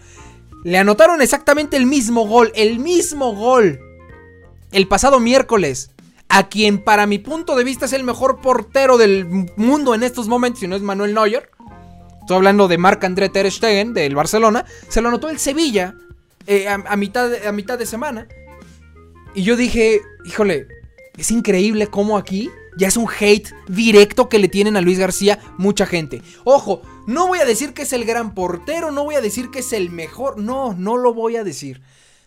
[0.63, 3.79] Le anotaron exactamente el mismo gol, el mismo gol
[4.75, 5.91] el pasado miércoles
[6.27, 10.27] a quien para mi punto de vista es el mejor portero del mundo en estos
[10.27, 11.49] momentos, si no es Manuel Neuer.
[12.19, 14.65] Estoy hablando de Marc-André Ter Stegen del Barcelona.
[14.89, 15.95] Se lo anotó el Sevilla
[16.45, 18.27] eh, a, mitad de, a mitad de semana.
[19.33, 20.67] Y yo dije, híjole,
[21.17, 25.39] es increíble cómo aquí ya es un hate directo que le tienen a Luis García
[25.57, 26.21] mucha gente.
[26.43, 29.59] Ojo, no voy a decir que es el gran portero, no voy a decir que
[29.59, 31.81] es el mejor, no, no lo voy a decir.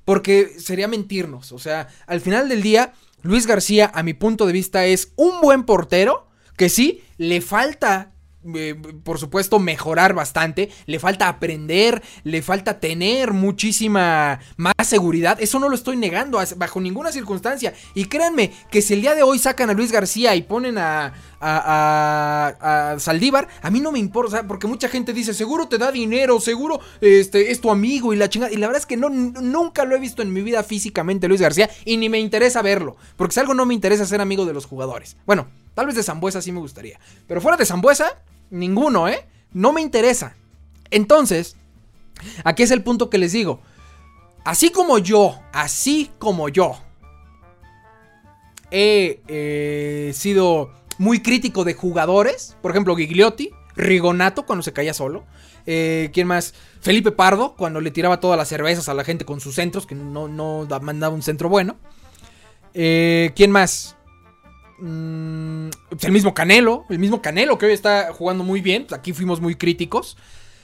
[0.09, 1.53] Porque sería mentirnos.
[1.53, 5.43] O sea, al final del día, Luis García, a mi punto de vista, es un
[5.43, 6.27] buen portero.
[6.57, 8.15] Que sí, le falta
[8.55, 10.71] eh, por supuesto, mejorar bastante.
[10.87, 15.39] Le falta aprender, le falta tener muchísima más seguridad.
[15.41, 17.75] Eso no lo estoy negando bajo ninguna circunstancia.
[17.95, 21.13] Y créanme que si el día de hoy sacan a Luis García y ponen a,
[21.41, 26.41] a, Saldívar, a mí no me importa, porque mucha gente dice, seguro te da dinero,
[26.41, 28.53] seguro este, es tu amigo y la chingada.
[28.53, 31.41] Y la verdad es que no, nunca lo he visto en mi vida físicamente Luis
[31.41, 34.53] García y ni me interesa verlo, porque si algo no me interesa ser amigo de
[34.53, 35.17] los jugadores.
[35.27, 39.27] Bueno, tal vez de Zambuesa sí me gustaría, pero fuera de Zambuesa, ninguno, ¿eh?
[39.53, 40.37] No me interesa.
[40.91, 41.57] Entonces,
[42.45, 43.61] aquí es el punto que les digo.
[44.45, 46.79] Así como yo, así como yo,
[48.71, 52.57] he eh, sido muy crítico de jugadores.
[52.63, 55.25] Por ejemplo, Gigliotti, Rigonato cuando se caía solo.
[55.67, 56.55] Eh, ¿Quién más?
[56.81, 59.95] Felipe Pardo cuando le tiraba todas las cervezas a la gente con sus centros, que
[59.95, 61.77] no, no mandaba un centro bueno.
[62.73, 63.98] Eh, ¿Quién más?
[64.81, 68.87] Mm, el mismo Canelo, el mismo Canelo que hoy está jugando muy bien.
[68.93, 70.17] Aquí fuimos muy críticos.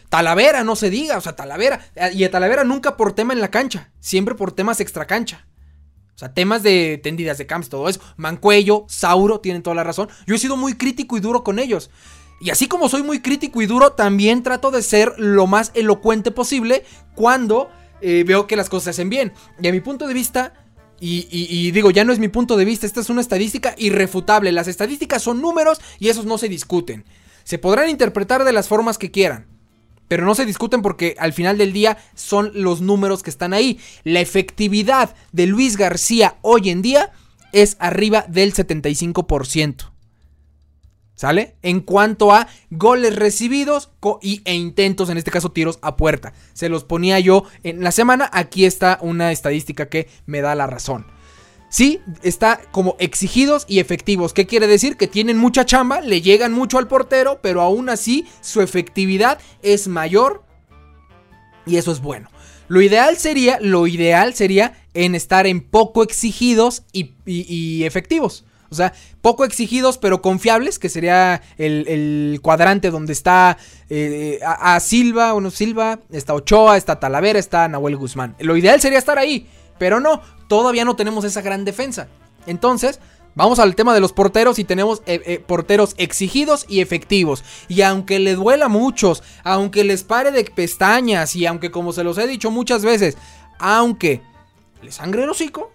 [0.08, 1.80] Talavera, no se diga, o sea, Talavera.
[2.12, 5.46] Y a Talavera nunca por tema en la cancha, siempre por temas extra cancha.
[6.14, 8.00] O sea, temas de tendidas de camps, todo eso.
[8.16, 10.08] Mancuello, Sauro, tienen toda la razón.
[10.26, 11.90] Yo he sido muy crítico y duro con ellos.
[12.40, 16.30] Y así como soy muy crítico y duro, también trato de ser lo más elocuente
[16.30, 16.84] posible
[17.16, 19.32] cuando eh, veo que las cosas se hacen bien.
[19.60, 20.52] Y a mi punto de vista,
[21.06, 24.52] y, digo, ya no es mi punto de vista, esta es una estadística irrefutable.
[24.52, 27.04] Las estadísticas son números y esos no se discuten.
[27.42, 29.46] Se podrán interpretar de las formas que quieran.
[30.06, 33.80] pero no se discuten porque al final del día son los números que están ahí.
[34.04, 37.12] La efectividad de Luis García hoy en día
[37.52, 39.93] es arriba del 75%.
[41.14, 41.54] ¿Sale?
[41.62, 46.32] En cuanto a goles recibidos y, e intentos, en este caso tiros a puerta.
[46.54, 48.28] Se los ponía yo en la semana.
[48.32, 51.06] Aquí está una estadística que me da la razón.
[51.68, 54.32] Sí, está como exigidos y efectivos.
[54.32, 54.96] ¿Qué quiere decir?
[54.96, 59.86] Que tienen mucha chamba, le llegan mucho al portero, pero aún así su efectividad es
[59.86, 60.44] mayor.
[61.64, 62.28] Y eso es bueno.
[62.66, 68.44] Lo ideal sería, lo ideal sería en estar en poco exigidos y efectivos.
[68.74, 73.56] O sea, poco exigidos pero confiables, que sería el, cuadrante donde está
[73.88, 78.34] eh, a, Silva, uno Silva, está Ochoa, está Talavera, está Nahuel Guzmán.
[78.40, 79.46] Lo ideal sería estar ahí,
[79.78, 82.08] pero no, todavía no tenemos esa gran defensa.
[82.46, 83.00] Entonces,
[83.36, 87.42] Vamos al tema de los porteros y tenemos eh, eh, porteros exigidos y efectivos.
[87.66, 92.04] Y aunque le duela a muchos, aunque les pare de pestañas y aunque como se
[92.04, 93.16] los he dicho muchas veces,
[93.58, 94.22] aunque
[94.82, 95.72] les sangre el hocico,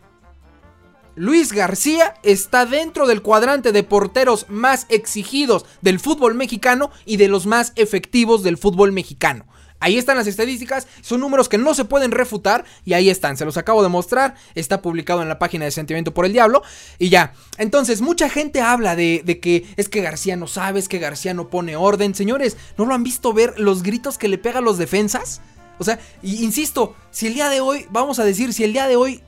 [1.19, 7.27] Luis García está dentro del cuadrante de porteros más exigidos del fútbol mexicano y de
[7.27, 9.45] los más efectivos del fútbol mexicano.
[9.81, 13.43] Ahí están las estadísticas, son números que no se pueden refutar y ahí están, se
[13.43, 16.63] los acabo de mostrar, está publicado en la página de Sentimiento por el Diablo
[16.99, 17.33] y ya.
[17.57, 21.49] Entonces, mucha gente habla de, que es que García no sabe, es que García no
[21.49, 22.15] pone orden.
[22.15, 25.41] Señores, ¿no lo han visto ver los gritos que le pega a los defensas?
[25.79, 28.95] O sea, insisto, si el día de hoy, vamos a decir, si el día de
[28.95, 29.21] hoy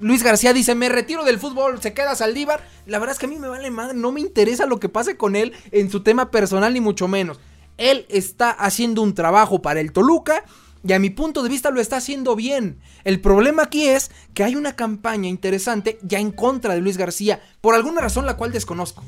[0.00, 2.64] Luis García dice, me retiro del fútbol, se queda Saldívar.
[2.86, 5.16] La verdad es que a mí me vale madre, no me interesa lo que pase
[5.16, 7.40] con él en su tema personal, ni mucho menos.
[7.76, 10.44] Él está haciendo un trabajo para el Toluca
[10.86, 12.78] y a mi punto de vista lo está haciendo bien.
[13.04, 17.40] El problema aquí es que hay una campaña interesante ya en contra de Luis García,
[17.60, 19.04] por alguna razón la cual desconozco.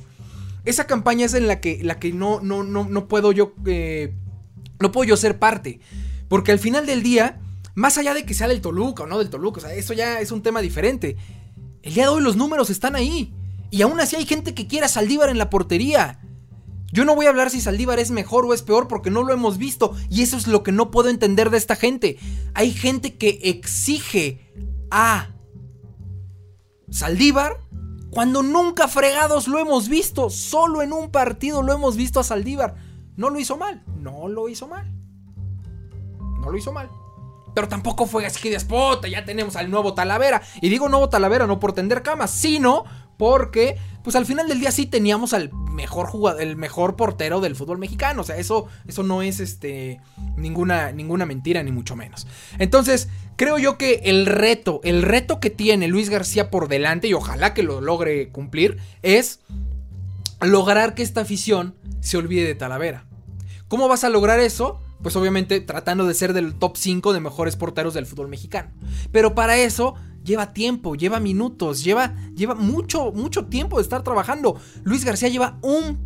[0.65, 3.55] Esa campaña es en la que, la que no, no, no, no puedo yo...
[3.67, 4.13] Eh,
[4.81, 5.79] no puedo yo ser parte.
[6.29, 7.39] Porque al final del día
[7.75, 10.21] más allá de que sea del Toluca o no del Toluca, o sea, eso ya
[10.21, 11.17] es un tema diferente.
[11.83, 13.35] El día de hoy los números están ahí.
[13.71, 16.21] Y aún así hay gente que quiere a Saldívar en la portería.
[16.93, 19.33] Yo no voy a hablar si Saldívar es mejor o es peor porque no lo
[19.33, 19.95] hemos visto.
[20.11, 22.19] Y eso es lo que no puedo entender de esta gente.
[22.55, 24.53] Hay gente que exige
[24.91, 25.31] a
[26.91, 27.61] Saldívar
[28.11, 30.31] cuando nunca fregados lo hemos visto.
[30.31, 32.75] Solo en un partido lo hemos visto a Saldívar.
[33.17, 33.85] No lo hizo mal.
[33.97, 34.93] No lo hizo mal.
[36.41, 36.91] No lo hizo mal.
[37.55, 40.43] Pero tampoco fue así que despota, ya tenemos al nuevo Talavera.
[40.61, 42.85] Y digo nuevo Talavera no por tender camas, sino
[43.21, 47.55] porque, pues al final del día sí teníamos al mejor jugador, el mejor portero del
[47.55, 48.23] fútbol mexicano.
[48.23, 50.01] O sea, eso, eso no es este,
[50.37, 52.27] ninguna, ninguna mentira, ni mucho menos.
[52.59, 57.15] Entonces, creo yo que el reto, el reto que tiene Luis García por delante, y
[57.15, 59.41] ojalá que lo logre cumplir, es
[60.41, 63.05] lograr que esta afición se olvide de Talavera.
[63.69, 64.81] ¿Cómo vas a lograr eso?
[65.03, 68.71] Pues obviamente tratando de ser del top 5 de mejores porteros del fútbol mexicano.
[69.13, 74.61] Pero para eso lleva tiempo, lleva minutos, lleva, lleva mucho, mucho tiempo de estar trabajando.
[74.85, 75.99] Luis García lleva un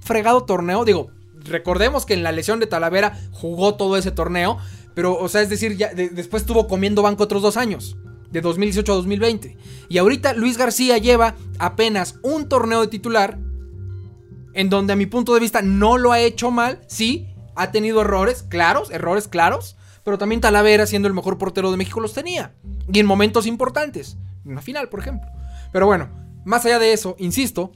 [0.00, 1.10] fregado torneo, digo,
[1.44, 4.58] recordemos que en la lesión de Talavera jugó todo ese torneo,
[4.94, 7.96] pero, o sea, es decir, ya después estuvo comiendo banco otros dos años.
[8.30, 9.58] De 2018 a 2020.
[9.90, 13.38] Y ahorita Luis García lleva apenas un torneo de titular.
[14.54, 16.80] En donde a mi punto de vista no lo ha hecho mal.
[16.86, 21.76] Sí, ha tenido errores claros, errores claros, pero también Talavera, siendo el mejor portero de
[21.76, 22.54] México, los tenía.
[22.92, 25.30] Y en momentos importantes, en una final, por ejemplo.
[25.72, 26.08] Pero bueno,
[26.44, 27.72] más allá de eso, insisto,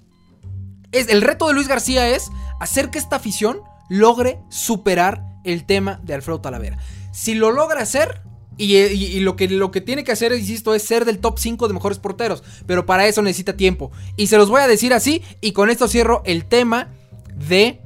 [0.92, 6.00] es, el reto de Luis García es hacer que esta afición logre superar el tema
[6.02, 6.78] de Alfredo Talavera.
[7.12, 8.22] Si lo logra hacer,
[8.58, 11.74] y, lo, que, lo que tiene que hacer, insisto, es ser del top 5 de
[11.74, 12.42] mejores porteros.
[12.66, 13.92] Pero para eso necesita tiempo.
[14.16, 15.22] Y se los voy a decir así.
[15.40, 16.88] Y con esto cierro el tema
[17.34, 17.80] de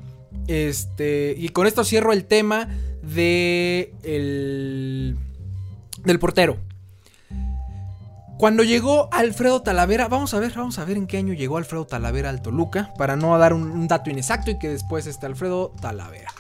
[0.50, 2.68] este, y con esto cierro el tema
[3.02, 5.16] de el,
[6.04, 6.58] del portero.
[8.36, 11.86] Cuando llegó Alfredo Talavera, vamos a ver, vamos a ver en qué año llegó Alfredo
[11.86, 16.32] Talavera al Toluca, para no dar un, dato inexacto y que después esté Alfredo Talavera.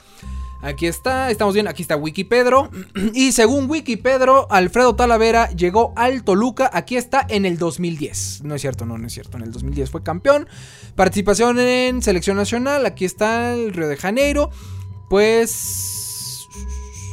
[0.62, 2.70] Aquí está, estamos bien, aquí está Wikipedro.
[3.14, 8.42] Y según Wikipedro, Alfredo Talavera llegó al Toluca, aquí está en el 2010.
[8.44, 10.48] No es cierto, no, no es cierto, en el 2010 fue campeón.
[10.94, 14.50] Participación en selección nacional, aquí está el Río de Janeiro.
[15.08, 16.46] Pues...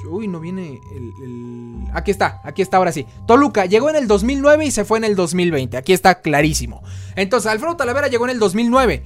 [0.10, 3.06] Uy, no viene el, Aquí está, aquí está ahora sí.
[3.26, 5.76] Toluca llegó en el 2009 y se fue en el 2020.
[5.76, 6.82] Aquí está clarísimo.
[7.16, 9.04] Entonces, Alfredo Talavera llegó en el 2009.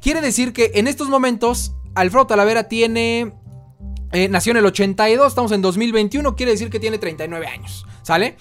[0.00, 3.34] Quiere decir que en estos momentos Alfredo Talavera tiene
[4.12, 8.36] eh, nació en el 82, estamos en 2021, quiere decir que tiene 39 años, ¿sale?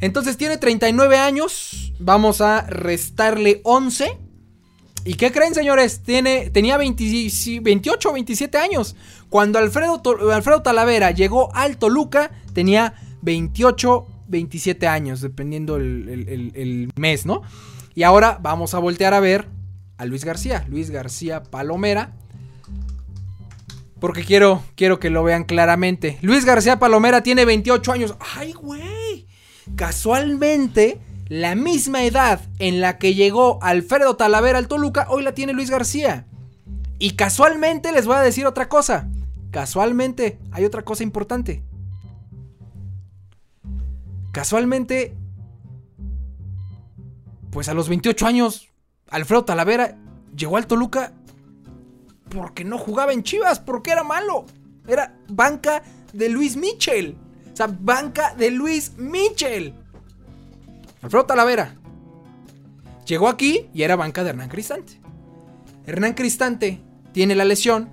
[0.00, 4.18] Entonces tiene 39 años, vamos a restarle 11
[5.04, 6.00] ¿Y qué creen, señores?
[6.04, 8.94] Tiene, tenía 28 o 27 años.
[9.28, 10.00] Cuando Alfredo,
[10.32, 17.42] Alfredo Talavera llegó al Toluca, tenía 28, 27 años, dependiendo el, el mes, ¿no?
[17.94, 19.48] Y ahora vamos a voltear a ver
[19.98, 20.64] a Luis García.
[20.68, 22.12] Luis García Palomera.
[24.02, 26.18] Porque quiero, quiero que lo vean claramente.
[26.22, 28.16] Luis García Palomera tiene 28 años.
[28.34, 29.28] ¡Ay, güey!
[29.76, 35.52] Casualmente la misma edad en la que llegó Alfredo Talavera al Toluca, hoy la tiene
[35.52, 36.26] Luis García.
[36.98, 39.08] Y casualmente les voy a decir otra cosa.
[39.52, 41.62] Casualmente hay otra cosa importante.
[44.32, 45.14] Casualmente,
[47.52, 48.68] pues a los 28 años,
[49.08, 49.96] Alfredo Talavera
[50.34, 51.12] llegó al Toluca
[52.34, 54.46] porque no jugaba en Chivas, porque era malo.
[54.86, 57.16] Era banca de Luis Michel.
[57.52, 59.74] O sea, banca de Luis Michel.
[61.02, 61.76] Alfredo Talavera.
[63.06, 65.00] Llegó aquí y era banca de Hernán Cristante.
[65.86, 66.80] Hernán Cristante
[67.12, 67.90] tiene la lesión.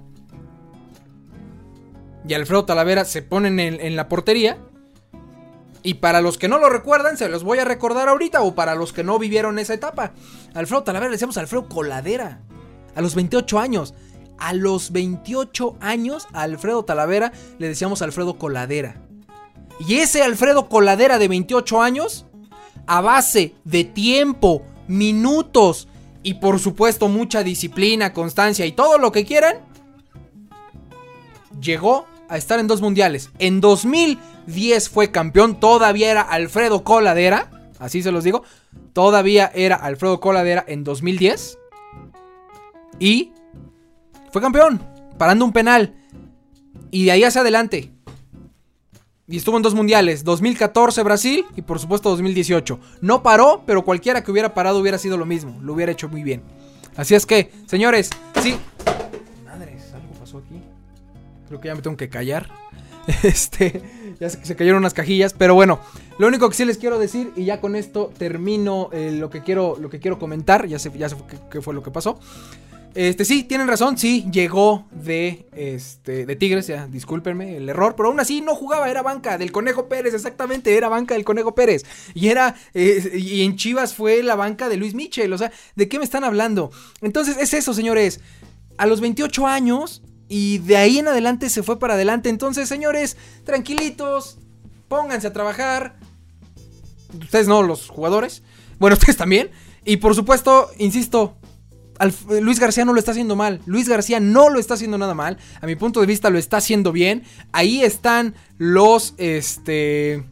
[2.27, 4.57] Y Alfredo Talavera se pone en, la portería.
[5.81, 8.43] Y para los que no lo recuerdan, se los voy a recordar ahorita.
[8.43, 10.11] O para los que no vivieron esa etapa.
[10.53, 12.41] Alfredo Talavera le decíamos Alfredo Coladera.
[12.95, 13.95] A los 28 años.
[14.39, 19.01] A los 28 años, a Alfredo Talavera le decíamos Alfredo Coladera.
[19.87, 22.25] Y ese Alfredo Coladera de 28 años
[22.87, 25.87] a base de tiempo, minutos
[26.23, 29.57] y por supuesto mucha disciplina, constancia y todo lo que quieran,
[31.61, 33.29] llegó a estar en dos mundiales.
[33.39, 38.43] En 2010 fue campeón, todavía era Alfredo Coladera, así se los digo,
[38.93, 41.57] todavía era Alfredo Coladera en 2010
[42.99, 43.31] y
[44.31, 44.81] fue campeón,
[45.17, 45.95] parando un penal.
[46.91, 47.91] Y de ahí hacia adelante,
[49.29, 52.79] y estuvo en dos mundiales, 2014 Brasil y por supuesto 2018.
[53.01, 56.23] No paró, pero cualquiera que hubiera parado hubiera sido lo mismo, lo hubiera hecho muy
[56.23, 56.41] bien.
[56.95, 58.09] Así es que, señores,
[58.41, 58.57] sí.
[59.45, 60.59] Madres, algo pasó aquí.
[61.47, 62.49] Creo que ya me tengo que callar.
[63.23, 63.81] Este,
[64.19, 65.79] ya se, cayeron unas cajillas, pero bueno,
[66.19, 69.41] lo único que sí les quiero decir y ya con esto termino eh, lo que
[69.41, 71.15] quiero lo que quiero comentar, ya sé ya sé
[71.49, 72.19] qué fue lo que pasó.
[72.95, 78.09] Este, sí, tienen razón, sí, llegó de, este, de Tigres, ya, discúlpenme el error, pero
[78.09, 81.85] aún así no jugaba, era banca del Conejo Pérez, exactamente, era banca del Conejo Pérez.
[82.13, 85.99] Y era, y en Chivas fue la banca de Luis Michel, o sea, ¿de qué
[85.99, 86.71] me están hablando?
[87.01, 88.21] Entonces, es eso, señores,
[88.77, 92.29] a los 28 años, y de ahí en adelante se fue para adelante.
[92.29, 94.37] Entonces, señores, tranquilitos,
[94.87, 95.97] pónganse a trabajar.
[97.19, 98.43] Ustedes no, los jugadores.
[98.77, 99.49] Bueno, ustedes también.
[99.83, 101.35] Y por supuesto, insisto,
[102.41, 103.61] Luis García no lo está haciendo mal.
[103.65, 105.37] Luis García no lo está haciendo nada mal.
[105.61, 107.23] A mi punto de vista lo está haciendo bien.
[107.51, 110.23] Ahí están los, este...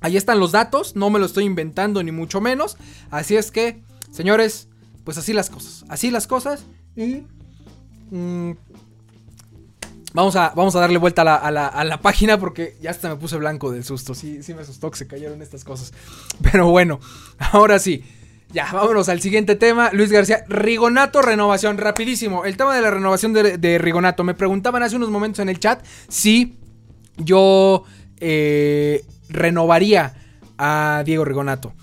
[0.00, 0.96] Ahí están los datos.
[0.96, 2.78] No me lo estoy inventando ni mucho menos.
[3.10, 4.68] Así es que, señores,
[5.04, 5.84] pues así las cosas.
[5.88, 6.64] Así las cosas.
[6.96, 7.24] Y...
[8.10, 8.52] Mm,
[10.14, 13.16] vamos, a, vamos a darle vuelta a la, a la, página porque ya hasta me
[13.16, 14.14] puse blanco del susto.
[14.14, 15.92] Sí, sí me asustó que se cayeron estas cosas.
[16.42, 17.00] Pero bueno,
[17.38, 18.04] ahora sí.
[18.50, 19.90] Ya, vámonos al siguiente tema.
[19.92, 21.76] Luis García, Rigonato, renovación.
[21.76, 22.46] Rapidísimo.
[22.46, 24.24] El tema de la renovación de, Rigonato.
[24.24, 26.56] Me preguntaban hace unos momentos en el chat si
[27.18, 27.84] yo
[28.20, 30.14] eh, renovaría
[30.56, 31.74] a Diego Rigonato.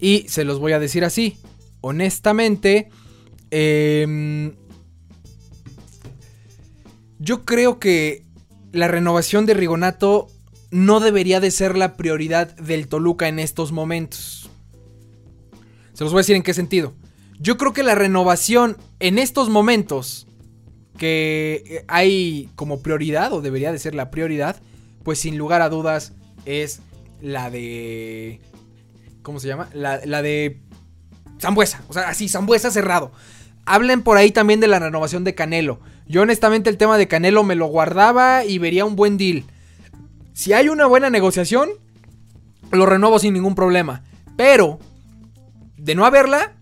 [0.00, 1.38] Y se los voy a decir así.
[1.82, 2.88] Honestamente,
[3.50, 4.54] em,
[7.18, 8.24] yo creo que
[8.72, 10.28] la renovación de Rigonato
[10.70, 14.43] no debería de ser la prioridad del Toluca en estos momentos.
[15.94, 16.92] Se los voy a decir en qué sentido.
[17.40, 20.26] Yo creo que la renovación en estos momentos
[20.98, 24.56] que hay como prioridad, o debería de ser la prioridad,
[25.02, 26.12] pues sin lugar a dudas
[26.44, 26.80] es
[27.20, 28.40] la de...
[29.22, 29.68] ¿Cómo se llama?
[29.72, 30.60] La, de
[31.40, 31.82] Zambuesa.
[31.88, 33.12] O sea, así, Zambuesa cerrado.
[33.64, 35.80] Hablen por ahí también de la renovación de Canelo.
[36.06, 39.44] Yo honestamente el tema de Canelo me lo guardaba y vería un buen deal.
[40.34, 41.70] Si hay una buena negociación,
[42.70, 44.02] lo renuevo sin ningún problema.
[44.36, 44.78] Pero
[45.84, 46.56] de no haberla,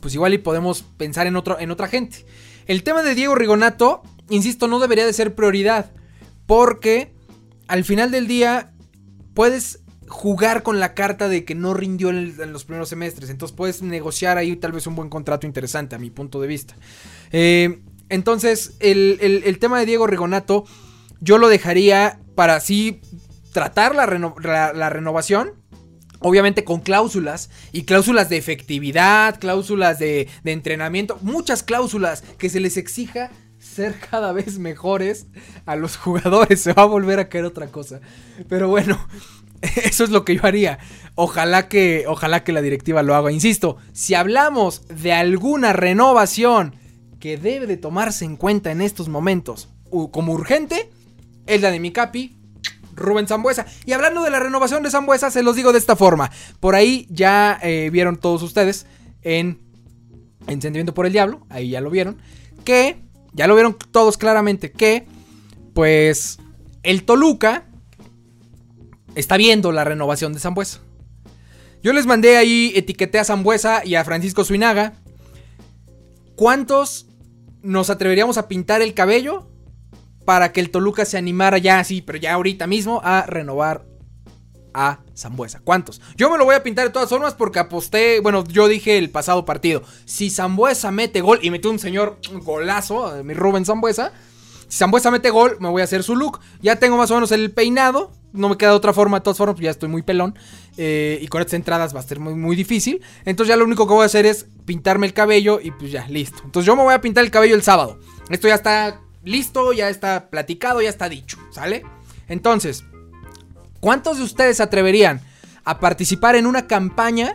[0.00, 2.26] pues igual y podemos pensar en, en otra gente.
[2.66, 5.92] El tema de Diego Rigonato, insisto, no debería de ser prioridad.
[6.46, 7.14] Porque
[7.68, 8.72] al final del día
[9.32, 13.30] puedes jugar con la carta de que no rindió en, los primeros semestres.
[13.30, 16.74] Entonces puedes negociar ahí tal vez un buen contrato interesante a mi punto de vista.
[17.30, 20.64] Eh, entonces el, tema de Diego Rigonato
[21.20, 23.02] yo lo dejaría para así
[23.52, 24.06] tratar la
[24.90, 25.52] renovación
[26.20, 32.76] Obviamente con cláusulas y cláusulas de efectividad, cláusulas de, entrenamiento, muchas cláusulas que se les
[32.76, 35.26] exija ser cada vez mejores
[35.66, 36.60] a los jugadores.
[36.62, 38.00] Se va a volver a caer otra cosa.
[38.48, 38.98] Pero bueno,
[39.84, 40.78] Eso es lo que yo haría.
[41.14, 43.32] Ojalá que, ojalá que la directiva lo haga.
[43.32, 46.76] Insisto, si hablamos de alguna renovación
[47.20, 49.68] que debe de tomarse en cuenta en estos momentos
[50.12, 50.90] como urgente,
[51.46, 52.37] es la de mi capi,
[52.98, 53.66] Rubén Zambuesa.
[53.84, 56.30] Y hablando de la renovación de Zambuesa, se los digo de esta forma.
[56.60, 58.86] Por ahí ya eh, vieron todos ustedes
[59.22, 59.60] en,
[60.46, 62.18] en Sentimiento por el Diablo, ahí ya lo vieron,
[62.64, 65.06] que, ya lo vieron todos claramente, que,
[65.74, 66.38] pues,
[66.82, 67.64] el Toluca
[69.14, 70.80] está viendo la renovación de Zambuesa.
[71.82, 74.94] Yo les mandé ahí, etiqueté a Zambuesa y a Francisco Suinaga.
[76.34, 77.06] ¿Cuántos
[77.62, 79.48] nos atreveríamos a pintar el cabello
[80.28, 83.86] para que el Toluca se animara ya así, pero ya ahorita mismo, a renovar
[84.74, 85.60] a Zambuesa.
[85.64, 86.02] ¿Cuántos?
[86.18, 89.08] Yo me lo voy a pintar de todas formas porque aposté, bueno, yo dije el
[89.08, 94.12] pasado partido, si Zambuesa mete gol y metió un señor golazo, mi Rubén Zambuesa,
[94.68, 96.40] si Zambuesa mete gol, me voy a hacer su look.
[96.60, 98.12] Ya tengo más o menos el peinado.
[98.34, 100.38] No me queda otra forma, de todas formas, pues ya estoy muy pelón.
[100.76, 103.00] Eh, y con estas entradas va a ser muy, muy difícil.
[103.24, 106.06] Entonces ya lo único que voy a hacer es pintarme el cabello y pues ya,
[106.08, 106.42] listo.
[106.44, 107.98] Entonces yo me voy a pintar el cabello el sábado.
[108.28, 111.84] Esto ya está listo, ya está platicado, ya está dicho, ¿sale?
[112.28, 112.84] Entonces,
[113.80, 115.20] ¿cuántos de ustedes se atreverían
[115.64, 117.34] a participar en una campaña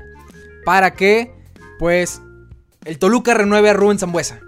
[0.66, 1.34] para que,
[1.80, 2.22] pues,
[2.86, 4.40] el Toluca renueve a Rubén Zambuesa?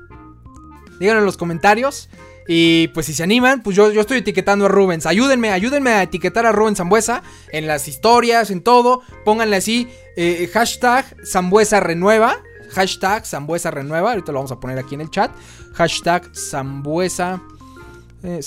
[0.99, 2.09] Díganlo en los comentarios.
[2.47, 5.07] Y pues si se animan, pues yo, yo estoy etiquetando a Rubens.
[5.07, 9.01] Ayúdenme, ayúdenme a etiquetar a Rubens Zambuesa en las historias, en todo.
[9.23, 12.37] Pónganle así, eh, hashtag Zambuesa renueva.
[12.75, 14.11] Hashtag Zambuesa renueva.
[14.11, 15.31] Ahorita lo vamos a poner aquí en el chat.
[15.73, 17.41] Hashtag Zambuesa.
[18.23, 18.41] Eh,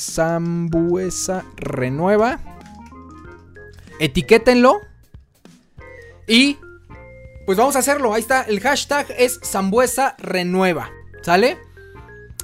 [1.56, 2.40] renueva.
[3.98, 4.78] Etiquétenlo.
[6.26, 6.58] Y
[7.46, 8.14] pues vamos a hacerlo.
[8.14, 8.42] Ahí está.
[8.42, 10.90] El hashtag es Zambuesa renueva.
[11.22, 11.58] ¿Sale?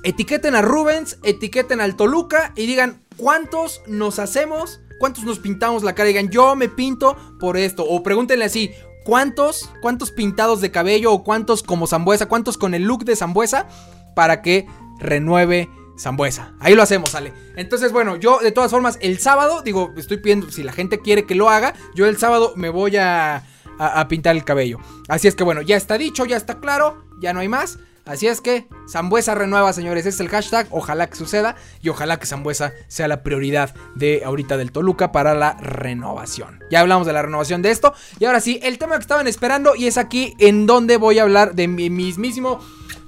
[0.05, 5.95] etiqueten a Rubens, etiqueten al Toluca y digan cuántos nos hacemos, cuántos nos pintamos la
[5.95, 6.09] cara.
[6.09, 7.85] Digan, yo me pinto por esto.
[7.85, 8.70] O pregúntenle así,
[9.05, 13.69] ¿cuántos, cuántos pintados de cabello o cuántos como Zambuesa, cuántos con el look de Zambuesa
[14.15, 14.67] para que
[14.99, 16.55] renueve Zambuesa.
[16.59, 17.33] Ahí lo hacemos, sale.
[17.57, 21.25] Entonces, bueno, yo de todas formas, el sábado, digo, estoy pidiendo, si la gente quiere
[21.25, 23.45] que lo haga, yo el sábado me voy a,
[23.79, 24.79] a pintar el cabello.
[25.09, 27.79] Así es que bueno, ya está dicho, ya está claro, ya no hay más.
[28.05, 30.05] Así es que Zambuesa renueva, señores.
[30.07, 30.67] es el hashtag.
[30.71, 31.57] Ojalá que suceda.
[31.81, 36.61] Y ojalá que Zambuesa sea la prioridad de ahorita del Toluca para la renovación.
[36.71, 37.95] Ya hablamos de la renovación de esto.
[38.19, 39.75] Y ahora sí, el tema que estaban esperando.
[39.75, 42.61] Y es aquí en donde voy a hablar de mi mismísimo.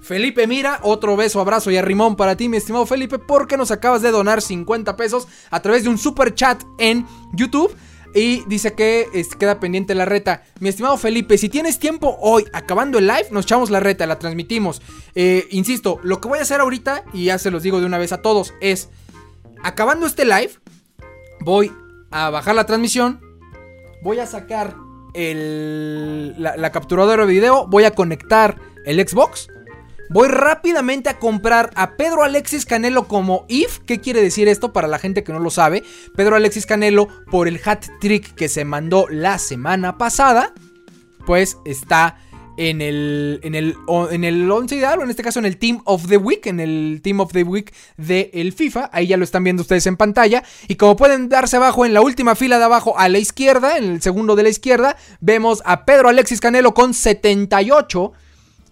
[0.06, 4.02] Felipe Mira, otro beso, abrazo y arrimón para ti, mi estimado Felipe, porque nos acabas
[4.02, 7.74] de donar 50 pesos a través de un super chat en YouTube.
[8.16, 9.08] Y dice que
[9.38, 10.42] queda pendiente la reta.
[10.58, 14.18] Mi estimado Felipe, si tienes tiempo hoy, acabando el live, nos echamos la reta, la
[14.18, 14.80] transmitimos.
[15.14, 17.98] Eh, insisto, lo que voy a hacer ahorita, y ya se los digo de una
[17.98, 18.88] vez a todos, es,
[19.62, 20.52] acabando este live,
[21.40, 21.70] voy
[22.10, 23.20] a bajar la transmisión,
[24.02, 24.74] voy a sacar
[25.12, 28.56] el, la capturadora de video, voy a conectar
[28.86, 29.48] el Xbox
[30.08, 33.80] Voy rápidamente a comprar a Pedro Alexis Canelo como IF.
[33.80, 35.82] ¿Qué quiere decir esto para la gente que no lo sabe?
[36.14, 40.54] Pedro Alexis Canelo, por el hat trick que se mandó la semana pasada,
[41.26, 42.18] pues está
[42.56, 43.74] en el, en el,
[44.10, 46.60] en el 11 ideal, o en este caso en el Team of the Week, en
[46.60, 48.90] el Team of the Week de el FIFA.
[48.92, 50.44] Ahí ya lo están viendo ustedes en pantalla.
[50.68, 53.84] Y como pueden darse abajo en la última fila de abajo a la izquierda, en
[53.84, 58.12] el segundo de la izquierda, vemos a Pedro Alexis Canelo con 78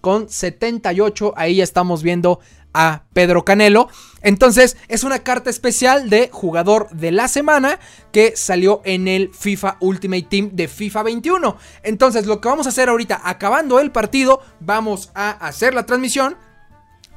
[0.05, 1.33] con 78.
[1.35, 2.39] Ahí ya estamos viendo
[2.75, 3.89] a Pedro Canelo.
[4.21, 7.79] Entonces es una carta especial de jugador de la semana
[8.11, 11.57] que salió en el FIFA Ultimate Team de FIFA 21.
[11.81, 16.37] Entonces lo que vamos a hacer ahorita, acabando el partido, vamos a hacer la transmisión.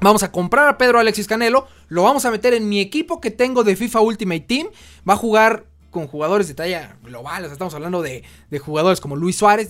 [0.01, 3.31] Vamos a comprar a Pedro Alexis Canelo, lo vamos a meter en mi equipo que
[3.31, 4.69] tengo de FIFA Ultimate Team.
[5.07, 8.25] Va a jugar con jugadores de talla global, estamos hablando de,
[8.65, 9.69] jugadores como Luis Suárez,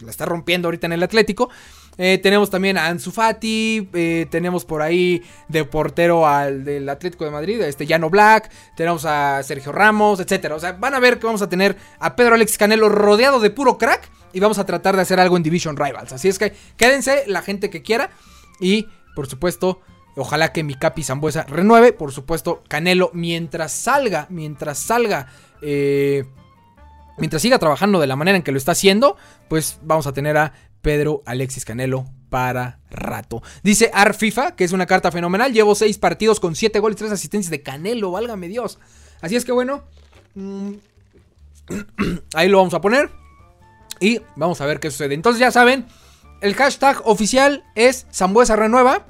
[0.00, 1.48] la está rompiendo ahorita en el Atlético.
[1.98, 3.88] Eh, tenemos también a Ansu Fati.
[3.92, 8.50] Eh, tenemos por ahí de portero al del Atlético de Madrid, este Llano Black.
[8.76, 10.54] Tenemos a Sergio Ramos, etcétera.
[10.54, 13.50] O sea, van a ver que vamos a tener a Pedro Alex Canelo rodeado de
[13.50, 14.10] puro crack.
[14.32, 16.12] Y vamos a tratar de hacer algo en Division Rivals.
[16.12, 18.10] Así es que quédense la gente que quiera.
[18.60, 19.80] Y por supuesto.
[20.14, 21.94] Ojalá que mi Capi Zambuesa renueve.
[21.94, 25.28] Por supuesto, Canelo, mientras salga, mientras salga,
[25.62, 26.24] eh,
[27.16, 29.16] mientras siga trabajando de la manera en que lo está haciendo,
[29.48, 30.52] pues vamos a tener a
[30.82, 33.42] Pedro Alexis Canelo para rato.
[33.62, 35.52] Dice Arfifa, que es una carta fenomenal.
[35.52, 38.78] Llevo 6 partidos con 7 goles, 3 asistencias de Canelo, válgame Dios.
[39.20, 39.84] Así es que bueno,
[40.34, 40.72] mm,
[42.34, 43.10] ahí lo vamos a poner.
[44.00, 45.14] Y vamos a ver qué sucede.
[45.14, 45.86] Entonces ya saben,
[46.40, 49.06] el hashtag oficial es Zambuesa Renueva.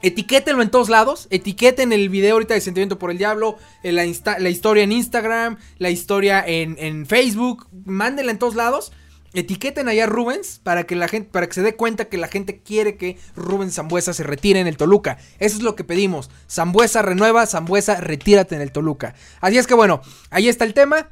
[0.00, 1.26] Etiquétenlo en todos lados.
[1.30, 3.58] Etiqueten el video ahorita de Sentimiento por el Diablo.
[3.82, 5.58] La, historia en Instagram.
[5.76, 7.68] La historia en, en, Facebook.
[7.84, 8.92] Mándenla en todos lados.
[9.34, 12.62] Etiqueten allá Rubens para que la gente, para que se dé cuenta que la gente
[12.62, 15.18] quiere que Rubens Zambuesa se retire en el Toluca.
[15.38, 16.30] Eso es lo que pedimos.
[16.50, 19.14] Zambuesa renueva, Zambuesa retírate en el Toluca.
[19.40, 20.00] Así es que bueno,
[20.30, 21.10] ahí está el tema.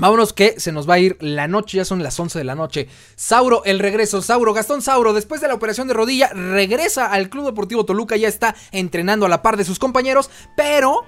[0.00, 2.54] Vámonos que se nos va a ir la noche, ya son las 11 de la
[2.54, 2.88] noche.
[3.16, 4.22] Sauro, el regreso.
[4.22, 8.26] Sauro, Gastón Sauro, después de la operación de rodilla, regresa al Club Deportivo Toluca, ya
[8.26, 11.04] está entrenando a la par de sus compañeros, pero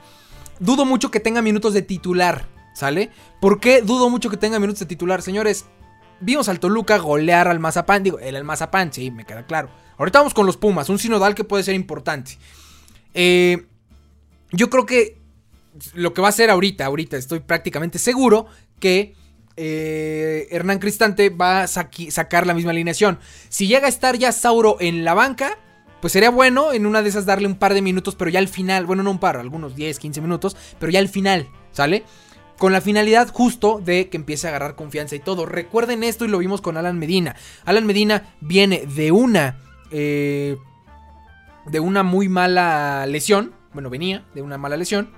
[0.59, 3.09] dudo mucho que tenga minutos de titular, ¿sale?
[3.41, 5.23] ¿Por qué dudo mucho que tenga minutos de titular?
[5.23, 5.65] Señores,
[6.23, 9.69] vimos al Toluca golear al Mazapán, digo, el Mazapán, sí, me queda claro.
[9.99, 12.39] Ahorita vamos con los Pumas, un sinodal que puede ser importante.
[13.15, 13.67] Eh,
[14.53, 15.19] yo creo que
[15.95, 18.47] lo que va a ser ahorita, ahorita estoy prácticamente seguro
[18.79, 19.15] que
[19.57, 23.19] eh, Hernán Cristante va a sacar la misma alineación.
[23.49, 25.59] Si llega a estar ya Sauro en la banca,
[26.01, 28.49] pues sería bueno en una de esas darle un par de minutos, pero ya al
[28.49, 32.05] final, bueno, no un par, algunos 10, 15 minutos, pero ya al final, ¿sale?
[32.63, 35.47] Con la finalidad justo de que empiece a agarrar confianza y todo.
[35.47, 37.35] Recuerden esto y lo vimos con Alan Medina.
[37.65, 39.59] Alan Medina viene de una...
[39.91, 40.57] Eh,
[41.67, 43.53] de una muy mala lesión.
[43.73, 45.11] Bueno, venía de una mala lesión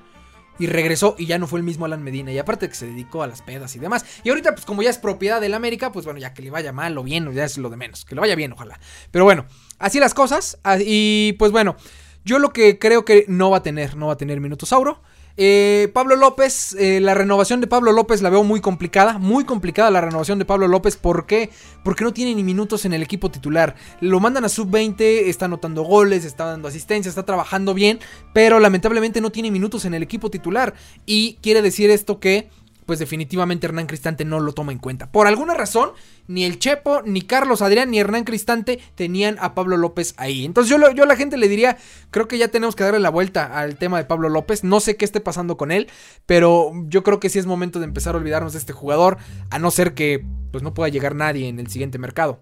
[0.58, 2.32] y regresó y ya no fue el mismo Alan Medina.
[2.32, 4.06] Y aparte que se dedicó a las pedas y demás.
[4.24, 6.72] Y ahorita, pues como ya es propiedad del América, pues bueno, ya que le vaya
[6.72, 8.06] mal o bien, ya es lo de menos.
[8.06, 8.80] Que le vaya bien, ojalá.
[9.10, 9.44] Pero bueno,
[9.78, 10.58] así las cosas.
[10.64, 11.76] Ah, y pues bueno,
[12.24, 15.02] yo lo que creo que no va a tener, no va a tener Minutosauro.
[15.36, 19.90] Eh, Pablo López, eh, la renovación de Pablo López la veo muy complicada, muy complicada
[19.90, 20.96] la renovación de Pablo López.
[20.96, 21.50] ¿Por qué?
[21.82, 23.74] Porque no tiene ni minutos en el equipo titular.
[24.00, 27.98] Lo mandan a sub-20, está anotando goles, está dando asistencia, está trabajando bien,
[28.32, 30.74] pero lamentablemente no tiene minutos en el equipo titular.
[31.04, 32.48] Y quiere decir esto que
[32.86, 35.10] pues definitivamente Hernán Cristante no lo toma en cuenta.
[35.10, 35.92] Por alguna razón,
[36.26, 40.44] ni el Chepo, ni Carlos Adrián, ni Hernán Cristante tenían a Pablo López ahí.
[40.44, 41.78] Entonces yo, yo a la gente le diría,
[42.10, 44.64] creo que ya tenemos que darle la vuelta al tema de Pablo López.
[44.64, 45.88] No sé qué esté pasando con él,
[46.26, 49.18] pero yo creo que sí es momento de empezar a olvidarnos de este jugador,
[49.50, 52.40] a no ser que pues no pueda llegar nadie en el siguiente mercado.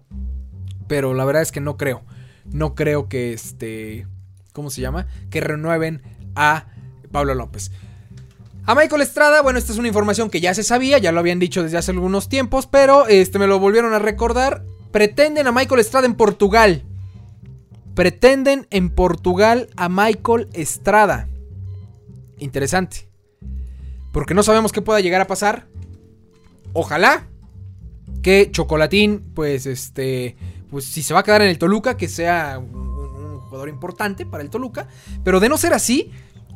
[0.87, 2.03] Pero la verdad es que no creo.
[2.45, 4.07] No creo que este...
[4.51, 5.07] ¿Cómo se llama?
[5.31, 6.03] Que renueven
[6.35, 6.67] a
[7.11, 7.71] Pablo López.
[8.65, 11.37] A Michael Estrada, bueno, esta es una información que ya se sabía, ya lo habían
[11.37, 14.63] dicho desde hace algunos tiempos, pero este me lo volvieron a recordar.
[14.91, 16.85] Pretenden a Michael Estrada en Portugal.
[17.93, 21.27] Pretenden en Portugal a Michael Estrada.
[22.37, 23.09] Interesante.
[24.13, 25.67] Porque no sabemos qué pueda llegar a pasar.
[26.71, 27.27] Ojalá
[28.21, 30.37] que Chocolatín, pues este,
[30.69, 34.25] pues si se va a quedar en el Toluca, que sea un, un jugador importante
[34.25, 34.87] para el Toluca.
[35.25, 36.11] Pero de no ser así,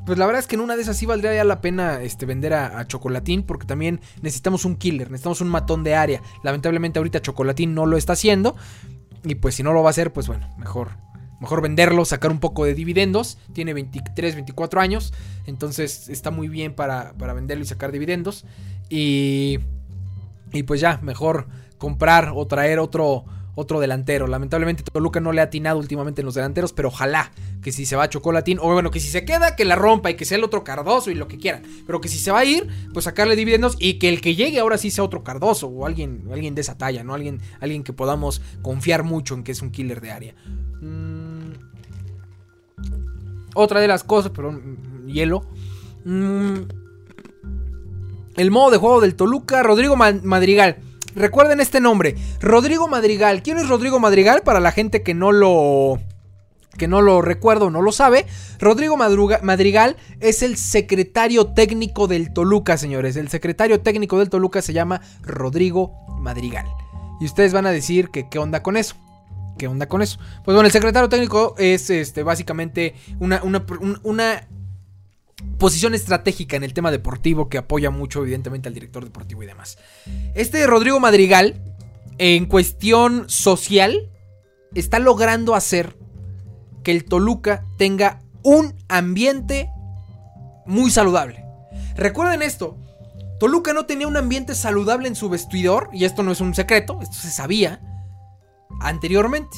[0.07, 2.25] pues la verdad es que en una de esas sí valdría ya la pena este,
[2.25, 6.21] vender a, Chocolatín, porque también necesitamos un killer, necesitamos un matón de área.
[6.43, 8.55] Lamentablemente ahorita Chocolatín no lo está haciendo,
[9.25, 10.91] y pues si no lo va a hacer, pues bueno, mejor,
[11.41, 13.37] mejor venderlo, sacar un poco de dividendos.
[13.51, 15.13] Tiene 23, 24 años,
[15.45, 18.45] entonces está muy bien para, para venderlo y sacar dividendos.
[18.89, 19.59] Y,
[20.53, 21.47] y pues ya, mejor
[21.77, 23.25] comprar o traer otro
[23.57, 24.27] otro delantero.
[24.27, 27.31] Lamentablemente Toluca no le ha atinado últimamente en los delanteros, pero ojalá
[27.63, 30.11] que si se va a Chocolatín, o bueno, que si se queda, que la rompa
[30.11, 31.63] y que sea el otro Cardoso y lo que quieran.
[31.87, 34.59] Pero que si se va a ir, pues sacarle dividendos y que el que llegue
[34.59, 37.15] ahora sí sea otro Cardoso o alguien, alguien de esa talla, ¿no?
[37.15, 40.35] Alguien, alguien que podamos confiar mucho en que es un killer de área.
[40.79, 41.53] Mm.
[43.55, 45.41] Otra de las cosas, pero mm, hielo.
[46.05, 46.57] Mm.
[48.35, 50.77] El modo de juego del Toluca, Rodrigo Madrigal.
[51.17, 53.41] Recuerden este nombre, Rodrigo Madrigal.
[53.41, 54.43] ¿Quién es Rodrigo Madrigal?
[54.43, 55.99] Para la gente que no lo
[56.77, 58.27] que no lo recuerdo no lo sabe,
[58.59, 63.15] Rodrigo Madrigal es el secretario técnico del Toluca, señores.
[63.15, 66.67] El secretario técnico del Toluca se llama Rodrigo Madrigal.
[67.19, 68.95] Y ustedes van a decir que qué onda con eso.
[69.57, 70.19] ¿Qué onda con eso?
[70.45, 73.65] Pues bueno, el secretario técnico es este, básicamente una, una,
[74.03, 74.47] una
[75.57, 79.77] posición estratégica en el tema deportivo que apoya mucho evidentemente al director deportivo y demás.
[80.33, 81.61] Este Rodrigo Madrigal,
[82.17, 84.09] en cuestión social,
[84.73, 85.97] está logrando hacer
[86.83, 89.69] que el Toluca tenga un ambiente
[90.65, 91.43] muy saludable.
[91.95, 92.77] Recuerden esto,
[93.39, 96.99] Toluca no tenía un ambiente saludable en su vestidor, y esto no es un secreto,
[97.01, 97.81] esto se sabía
[98.79, 99.57] anteriormente.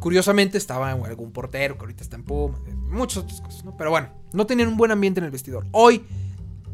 [0.00, 3.76] Curiosamente estaba algún portero que ahorita está en Puma, muchas otras cosas, ¿no?
[3.76, 5.66] Pero bueno, no tenían un buen ambiente en el vestidor.
[5.72, 6.04] Hoy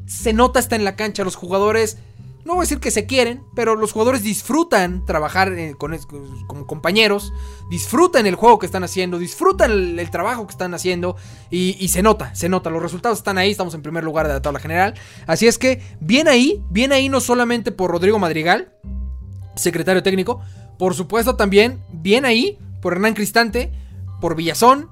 [0.07, 1.99] se nota hasta en la cancha, los jugadores,
[2.45, 5.97] no voy a decir que se quieren, pero los jugadores disfrutan trabajar eh, con,
[6.47, 7.33] como compañeros,
[7.70, 11.16] disfrutan el juego que están haciendo, disfrutan el, trabajo que están haciendo
[11.51, 14.43] y, se nota, se nota, los resultados están ahí, estamos en primer lugar de la
[14.43, 14.95] tabla general.
[15.27, 18.75] Así es que, bien ahí, bien ahí no solamente por Rodrigo Madrigal,
[19.57, 20.43] secretario técnico,
[20.79, 23.72] por supuesto también, bien ahí por Hernán Cristante,
[24.20, 24.91] por Villazón,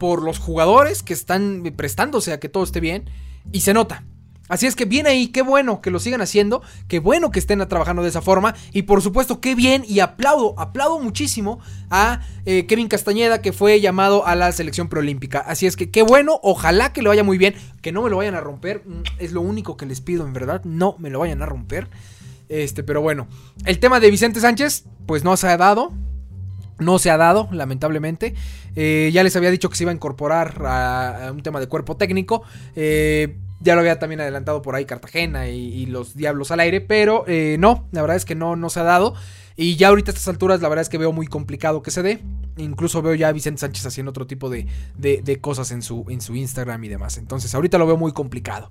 [0.00, 3.08] por los jugadores que están prestándose a que todo esté bien
[3.52, 4.04] y se nota.
[4.48, 7.60] Así es que bien ahí, qué bueno que lo sigan haciendo, qué bueno que estén
[7.68, 12.66] trabajando de esa forma y por supuesto qué bien y aplaudo, aplaudo muchísimo a eh,
[12.66, 15.38] Kevin Castañeda que fue llamado a la selección preolímpica.
[15.38, 18.16] Así es que qué bueno, ojalá que le vaya muy bien, que no me lo
[18.16, 21.20] vayan a romper, mm, es lo único que les pido en verdad, no me lo
[21.20, 21.88] vayan a romper.
[22.48, 23.28] Este, pero bueno,
[23.66, 25.92] el tema de Vicente Sánchez, pues no se ha dado,
[26.80, 28.34] no se ha dado, lamentablemente.
[28.76, 31.96] Eh, ya les había dicho que se iba a incorporar a, un tema de cuerpo
[31.96, 32.42] técnico.
[32.76, 37.24] Eh, ya lo había también adelantado por ahí Cartagena y, los Diablos al aire, pero
[37.26, 39.14] eh, no, la verdad es que no, no se ha dado.
[39.56, 42.02] Y ya ahorita a estas alturas la verdad es que veo muy complicado que se
[42.02, 42.20] dé.
[42.56, 44.66] Incluso veo ya a Vicente Sánchez haciendo otro tipo de,
[45.42, 47.18] cosas en su, en su Instagram y demás.
[47.18, 48.70] Entonces ahorita lo veo muy complicado.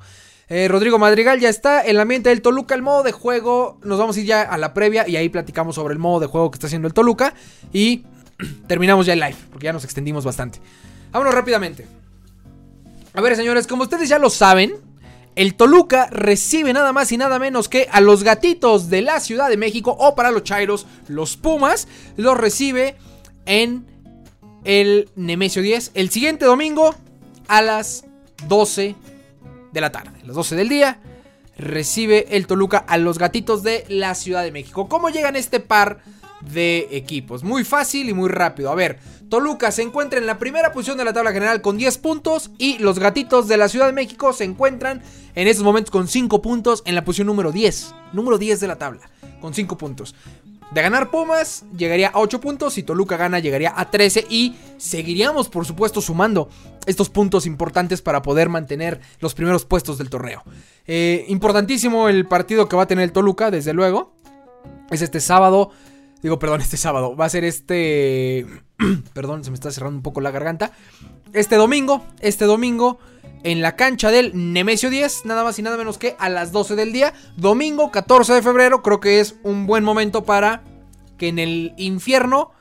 [0.49, 1.85] Eh, Rodrigo Madrigal ya está.
[1.85, 3.77] En la ambiente del Toluca, el modo de juego.
[3.83, 6.27] Nos vamos a ir ya a la previa y ahí platicamos sobre el modo de
[6.27, 7.35] juego que está haciendo el Toluca.
[7.71, 8.03] Y
[8.67, 10.59] terminamos ya el live, porque ya nos extendimos bastante.
[11.11, 11.87] Vámonos rápidamente.
[13.13, 14.73] A ver, señores, como ustedes ya lo saben,
[15.35, 19.49] el Toluca recibe nada más y nada menos que a los gatitos de la Ciudad
[19.49, 21.87] de México, o para los Chairos, los Pumas,
[22.17, 22.95] los recibe
[23.45, 23.85] en
[24.63, 26.93] el Nemesio 10 el siguiente domingo
[27.47, 28.05] a las
[28.47, 28.95] 12
[29.71, 30.99] de la tarde, las 12 del día.
[31.57, 34.87] Recibe el Toluca a los gatitos de la Ciudad de México.
[34.87, 35.99] ¿Cómo llegan este par
[36.41, 37.43] de equipos?
[37.43, 38.71] Muy fácil y muy rápido.
[38.71, 38.99] A ver,
[39.29, 42.77] Toluca se encuentra en la primera posición de la tabla general con 10 puntos y
[42.79, 45.01] los gatitos de la Ciudad de México se encuentran
[45.35, 47.93] en estos momentos con 5 puntos en la posición número 10.
[48.13, 49.09] Número 10 de la tabla,
[49.41, 50.15] con 5 puntos.
[50.71, 52.73] De ganar Pumas, llegaría a 8 puntos.
[52.73, 54.27] Si Toluca gana, llegaría a 13.
[54.29, 56.49] Y seguiríamos, por supuesto, sumando
[56.85, 60.43] estos puntos importantes para poder mantener los primeros puestos del torneo.
[60.85, 64.13] Eh, importantísimo el partido que va a tener el Toluca, desde luego.
[64.91, 65.71] Es este sábado.
[66.21, 67.15] Digo, perdón, este sábado.
[67.15, 68.45] Va a ser este
[69.13, 70.71] Perdón, se me está cerrando un poco la garganta.
[71.33, 72.99] Este domingo, este domingo,
[73.43, 76.75] en la cancha del Nemesio 10, nada más y nada menos que a las 12
[76.75, 77.13] del día.
[77.37, 80.63] Domingo 14 de febrero, creo que es un buen momento para
[81.17, 82.51] que en el infierno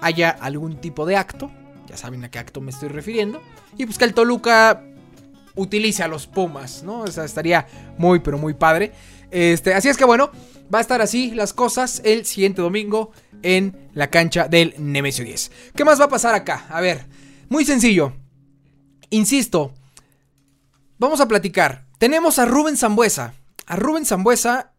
[0.00, 1.50] haya algún tipo de acto.
[1.86, 3.40] Ya saben a qué acto me estoy refiriendo.
[3.76, 4.84] Y pues que el Toluca
[5.54, 7.00] utilice a los Pumas, ¿no?
[7.00, 7.66] O sea, estaría
[7.98, 8.92] muy, pero muy padre.
[9.30, 10.30] Este, así es que bueno,
[10.72, 13.12] va a estar así las cosas el siguiente domingo
[13.42, 15.50] en la cancha del Nemesio 10.
[15.74, 16.66] ¿Qué más va a pasar acá?
[16.68, 17.06] A ver,
[17.48, 18.12] muy sencillo.
[19.10, 19.74] Insisto,
[20.98, 21.86] vamos a platicar.
[21.98, 23.34] Tenemos a Rubén Zambuesa.
[23.66, 24.72] A Rubén Zambuesa,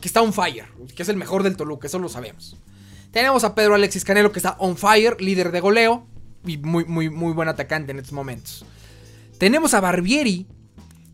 [0.00, 2.56] que está on fire, que es el mejor del Toluca, eso lo sabemos.
[3.10, 6.06] Tenemos a Pedro Alexis Canelo, que está on fire, líder de goleo
[6.44, 8.64] y muy, muy, muy buen atacante en estos momentos.
[9.38, 10.46] Tenemos a Barbieri,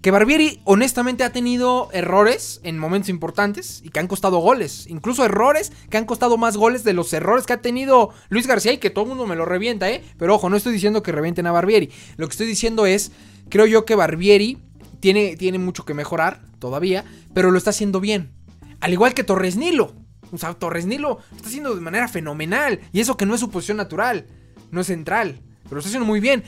[0.00, 4.86] que Barbieri honestamente ha tenido errores en momentos importantes y que han costado goles.
[4.88, 8.72] Incluso errores que han costado más goles de los errores que ha tenido Luis García
[8.72, 10.04] y que todo el mundo me lo revienta, ¿eh?
[10.16, 11.90] Pero ojo, no estoy diciendo que revienten a Barbieri.
[12.16, 13.10] Lo que estoy diciendo es,
[13.48, 14.58] creo yo que Barbieri
[15.00, 18.32] tiene, tiene mucho que mejorar todavía, pero lo está haciendo bien.
[18.80, 19.94] Al igual que Torres Nilo.
[20.32, 22.80] O sea, Torres Nilo está haciendo de manera fenomenal.
[22.92, 24.26] Y eso que no es su posición natural,
[24.70, 25.40] no es central.
[25.68, 26.44] Pero está haciendo muy bien.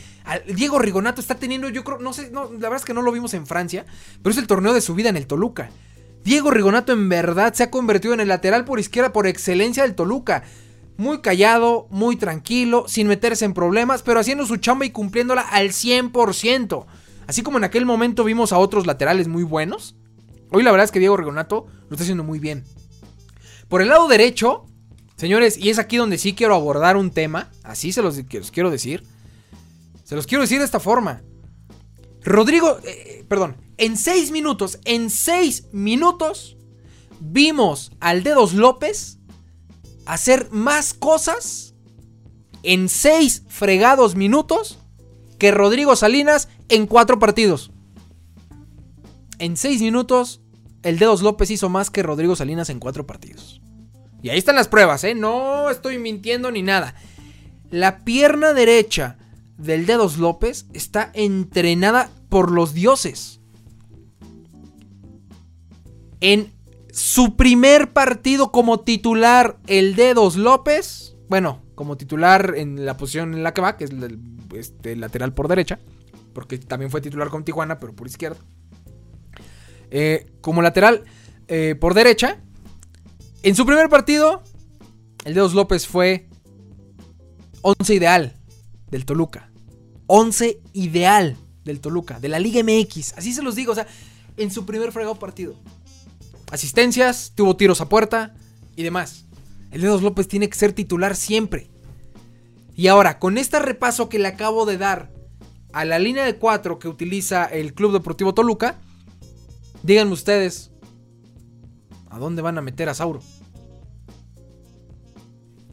[0.55, 3.35] Diego Rigonato está teniendo, yo creo, no sé, la verdad es que no lo vimos
[3.35, 3.85] en Francia,
[4.23, 5.71] pero es el torneo de su vida en el Toluca.
[6.25, 9.95] Diego Rigonato en verdad se ha convertido en el lateral por izquierda por excelencia del
[9.95, 10.45] Toluca.
[10.97, 15.69] Muy callado, muy tranquilo, sin meterse en problemas, pero haciendo su chamba y cumpliéndola al
[15.69, 16.87] 100%.
[17.27, 19.95] Así como en aquel momento vimos a otros laterales muy buenos.
[20.51, 22.65] Hoy la verdad es que Diego Rigonato lo está haciendo muy bien.
[23.69, 24.65] Por el lado derecho,
[25.19, 28.21] Señores, y es aquí donde sí quiero abordar un tema, así se los,
[28.53, 29.03] quiero decir.
[30.05, 31.23] Se los quiero decir de esta forma.
[32.23, 36.57] Rodrigo, eh, perdón, en seis minutos, en seis minutos,
[37.19, 39.19] vimos al Dedos López
[40.07, 41.75] hacer más cosas
[42.63, 44.79] en seis fregados minutos
[45.37, 47.73] que Rodrigo Salinas en cuatro partidos.
[49.41, 50.43] En seis minutos,
[50.85, 53.61] el Dedos López hizo más que Rodrigo Salinas en cuatro partidos.
[54.23, 55.15] Y ahí están las pruebas, ¿eh?
[55.15, 56.95] No estoy mintiendo ni nada.
[57.71, 59.17] La pierna derecha
[59.59, 63.41] del Dedos López está entrenada por los dioses.
[66.21, 66.53] En
[66.91, 73.45] su primer partido como titular, el Dedos López, bueno, como titular en la posición en
[73.45, 73.91] la que va, que es
[74.55, 75.79] este, lateral por derecha,
[76.33, 78.39] porque también fue titular con Tijuana, pero por izquierda.
[79.91, 81.05] Eh, como lateral
[81.47, 82.41] eh, por derecha,
[83.43, 84.43] en su primer partido,
[85.25, 86.29] el Dedos López fue
[87.63, 88.37] 11 ideal
[88.91, 89.51] del Toluca.
[90.07, 93.15] 11 ideal del Toluca, de la Liga MX.
[93.17, 93.87] Así se los digo, o sea,
[94.37, 95.55] en su primer fregado partido.
[96.51, 98.35] Asistencias, tuvo tiros a puerta
[98.75, 99.27] y demás.
[99.71, 101.69] El Dedos López tiene que ser titular siempre.
[102.75, 105.13] Y ahora, con este repaso que le acabo de dar
[105.73, 108.79] a la línea de 4 que utiliza el Club Deportivo Toluca,
[109.83, 110.71] díganme ustedes,
[112.11, 113.21] ¿a dónde van a meter a Sauro?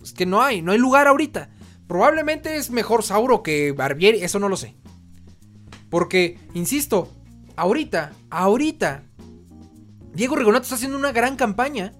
[0.02, 1.50] Es que no hay, no hay lugar ahorita.
[1.88, 4.76] Probablemente es mejor Sauro que Barbieri, eso no lo sé.
[5.90, 7.12] Porque, insisto,
[7.56, 9.04] ahorita, ahorita,
[10.14, 11.94] Diego Rigonato está haciendo una gran campaña.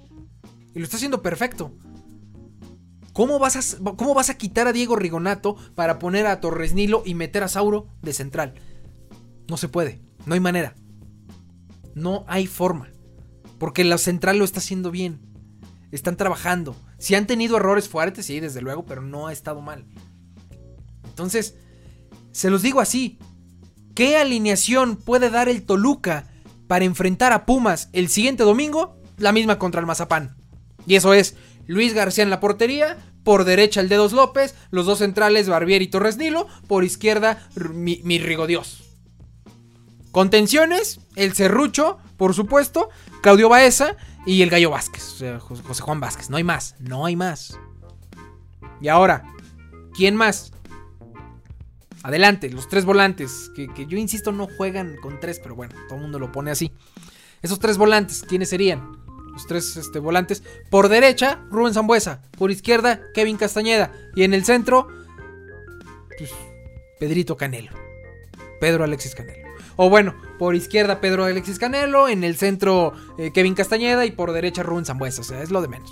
[0.74, 1.72] Y lo está haciendo perfecto.
[3.14, 7.02] ¿Cómo vas, a, ¿Cómo vas a quitar a Diego Rigonato para poner a Torres Nilo
[7.06, 8.56] y meter a Sauro de central?
[9.48, 10.76] No se puede, no hay manera.
[11.94, 12.90] No hay forma.
[13.66, 15.22] Porque la central lo está haciendo bien.
[15.92, 16.76] Están trabajando.
[17.00, 19.88] Si han tenido errores fuertes, sí, desde luego, pero no ha estado mal.
[21.04, 21.56] Entonces,
[22.32, 23.18] se los digo así.
[23.96, 26.28] ¿Qué alineación puede dar el Toluca
[26.68, 29.02] para enfrentar a Pumas el siguiente domingo?
[29.18, 30.38] La misma contra el Mazapán.
[30.86, 31.36] Y eso es
[31.66, 35.88] Luis García en la portería, por derecha el Dedos López, los dos centrales Barbier y
[35.88, 38.20] Torres Nilo, por izquierda mi, mi
[40.16, 42.88] Contenciones, el Cerrucho, por supuesto,
[43.22, 46.30] Claudio Baeza y el Gallo Vázquez, o sea, José Juan Vázquez.
[46.30, 47.60] No hay más, no hay más.
[48.80, 49.26] Y ahora,
[49.94, 50.54] ¿quién más?
[52.02, 55.98] Adelante, los tres volantes, que, que, yo insisto no juegan con tres, pero bueno, todo
[55.98, 56.72] el mundo lo pone así.
[57.42, 58.96] Esos tres volantes, ¿quiénes serían?
[59.34, 60.44] los tres este, volantes.
[60.70, 62.22] Por derecha, Rubén Zambuesa.
[62.38, 63.92] Por izquierda, Kevin Castañeda.
[64.16, 64.88] Y en el centro,
[66.18, 66.32] pues,
[67.02, 67.74] Pedrito Canelo.
[68.62, 69.45] Pedro Alexis Canelo.
[69.76, 74.32] O bueno, por izquierda Pedro Alexis Canelo, en el centro eh, Kevin Castañeda y por
[74.32, 75.22] derecha Rubén Zambuesa.
[75.22, 75.92] O sea, es lo de menos.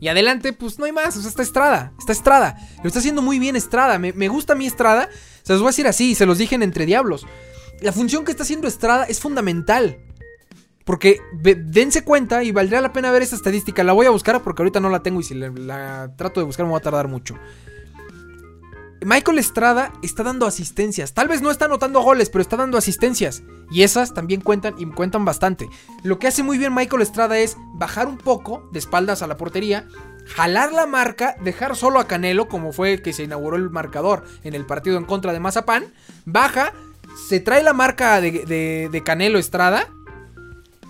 [0.00, 1.16] Y adelante, pues no hay más.
[1.16, 1.92] O sea, está Estrada.
[1.98, 2.56] Está Estrada.
[2.82, 3.98] Lo está haciendo muy bien Estrada.
[3.98, 5.08] Me, me gusta mi Estrada.
[5.42, 6.14] Se los voy a decir así.
[6.14, 7.26] Se los dije en Entre Diablos.
[7.80, 9.98] La función que está haciendo Estrada es fundamental.
[10.88, 13.84] Porque dense cuenta y valdría la pena ver esta estadística.
[13.84, 16.64] La voy a buscar porque ahorita no la tengo y si la, trato de buscar
[16.64, 17.34] me va a tardar mucho.
[19.04, 21.14] Michael Estrada está dando asistencias.
[21.14, 23.42] Tal vez no está anotando goles, pero está dando asistencias.
[23.70, 25.68] Y esas también cuentan y cuentan bastante.
[26.02, 29.36] Lo que hace muy bien Michael Estrada es bajar un poco de espaldas a la
[29.36, 29.86] portería,
[30.26, 34.54] jalar la marca, dejar solo a Canelo, como fue que se inauguró el marcador en
[34.54, 35.92] el partido en contra de Mazapán.
[36.24, 36.72] Baja,
[37.28, 39.88] se trae la marca de, Canelo Estrada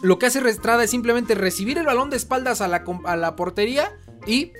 [0.01, 3.91] lo que hace Restrada es simplemente recibir el balón de espaldas a la portería
[4.29, 4.53] y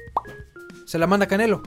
[0.85, 1.63] se la manda Canelo.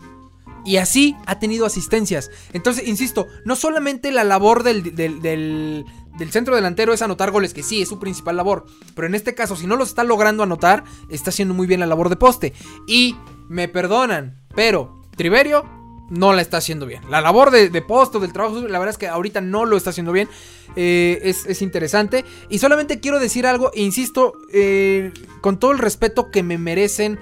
[0.66, 2.30] Y así ha tenido asistencias.
[2.53, 5.86] Entonces, insisto, no solamente la labor del, del,
[6.32, 8.66] centro delantero es anotar goles, que sí, es su principal labor.
[8.95, 11.88] Pero en este caso, si no lo está logrando anotar, está haciendo muy bien la
[11.88, 12.53] labor de poste.
[12.88, 13.16] Y
[13.49, 15.66] me perdonan, pero Triverio
[16.09, 17.01] no la está haciendo bien.
[17.09, 19.91] La labor de, de posto, del trabajo, la verdad es que ahorita no lo está
[19.91, 20.28] haciendo bien.
[20.76, 22.26] Eh, es, interesante.
[22.49, 27.20] Y solamente quiero decir algo, insisto, eh, con todo el respeto que me merecen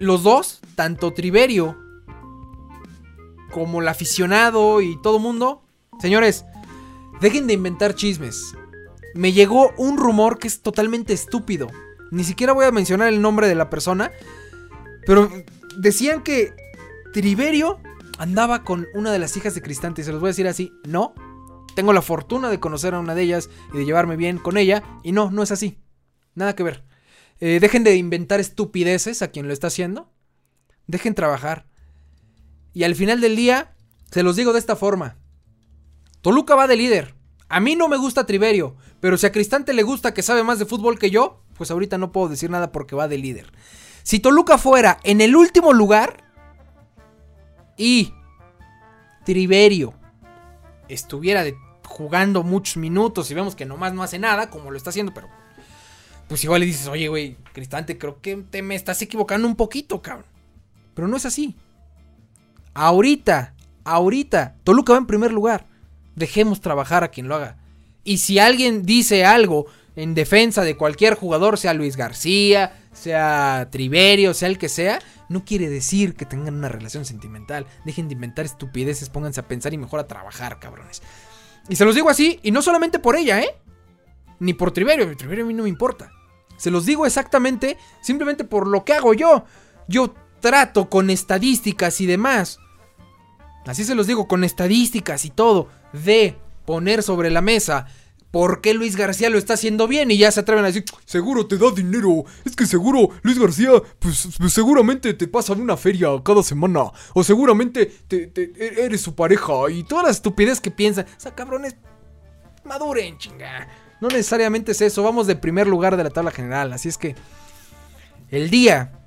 [0.00, 1.76] los dos, tanto Triverio
[3.52, 5.62] como el aficionado y todo mundo.
[6.00, 6.44] Señores,
[7.20, 8.54] dejen de inventar chismes.
[9.14, 11.68] Me llegó un rumor que es totalmente estúpido.
[12.10, 14.10] Ni siquiera voy a mencionar el nombre de la persona.
[15.06, 15.30] Pero
[15.78, 16.54] decían que
[17.12, 17.78] Triverio
[18.18, 20.02] andaba con una de las hijas de Cristante.
[20.02, 20.72] Se los voy a decir así.
[20.84, 21.14] No.
[21.74, 24.82] Tengo la fortuna de conocer a una de ellas y de llevarme bien con ella.
[25.02, 25.78] Y no, no es así.
[26.34, 26.89] Nada que ver.
[27.40, 30.12] Eh, dejen de inventar estupideces a quien lo está haciendo.
[30.86, 31.66] Dejen trabajar.
[32.72, 33.74] Y al final del día,
[34.10, 35.16] se los digo de esta forma.
[36.20, 37.14] Toluca va de líder.
[37.48, 40.58] A mí no me gusta Triverio, pero si a Cristante le gusta que sabe más
[40.58, 43.52] de fútbol que yo, pues ahorita no puedo decir nada porque va de líder.
[44.04, 46.30] Si Toluca fuera en el último lugar,
[47.76, 48.12] y
[49.24, 49.94] Triverio
[50.88, 51.44] estuviera
[51.86, 55.28] jugando muchos minutos y vemos que nomás no hace nada, como lo está haciendo, pero
[56.30, 60.00] pues igual le dices, oye, güey, Cristante, creo que te me estás equivocando un poquito,
[60.00, 60.26] cabrón.
[60.94, 61.56] Pero no es así.
[62.72, 65.66] Ahorita, ahorita, Toluca va en primer lugar.
[66.14, 67.58] Dejemos trabajar a quien lo haga.
[68.04, 69.66] Y si alguien dice algo
[69.96, 75.44] en defensa de cualquier jugador, sea Luis García, sea Triverio, sea el que sea, no
[75.44, 77.66] quiere decir que tengan una relación sentimental.
[77.84, 81.02] Dejen de inventar estupideces, pónganse a pensar y mejor a trabajar, cabrones.
[81.68, 83.56] Y se los digo así, y no solamente por ella, ¿eh?
[84.38, 86.12] Ni por Triverio, Triverio a mí no me importa.
[86.60, 89.44] Se los digo exactamente, simplemente por lo que hago yo.
[89.88, 92.58] Yo trato con estadísticas y demás.
[93.66, 96.36] Así se los digo, con estadísticas y todo, de
[96.66, 97.86] poner sobre la mesa
[98.30, 100.10] ¿Por qué Luis García lo está haciendo bien?
[100.10, 102.24] Y ya se atreven a decir, seguro te da dinero.
[102.44, 106.92] Es que seguro Luis García, pues, pues seguramente te pasa una feria cada semana.
[107.12, 108.30] O seguramente te,
[108.84, 109.52] eres su pareja.
[109.70, 111.06] Y todas las estupidez que piensan.
[111.06, 111.74] O sea, cabrones,
[112.64, 113.68] maduren, chinga.
[114.00, 115.02] No necesariamente es eso.
[115.02, 116.72] Vamos de primer lugar de la tabla general.
[116.72, 117.14] Así es que
[118.30, 119.00] el día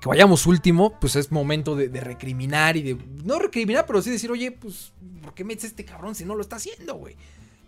[0.00, 2.98] que vayamos último, pues es momento de, recriminar y de.
[3.24, 6.42] No recriminar, pero sí decir, oye, pues, ¿por qué metes este cabrón si no lo
[6.42, 7.16] está haciendo, güey?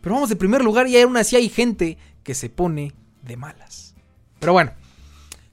[0.00, 2.92] Pero vamos de primer lugar y aún así hay gente que se pone
[3.22, 3.94] de malas.
[4.38, 4.72] Pero bueno,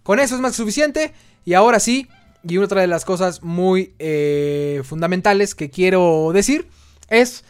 [0.04, 1.14] con eso es más que suficiente.
[1.46, 2.08] Y ahora sí,
[2.44, 6.68] y otra de las cosas muy eh, fundamentales que quiero decir
[7.10, 7.44] es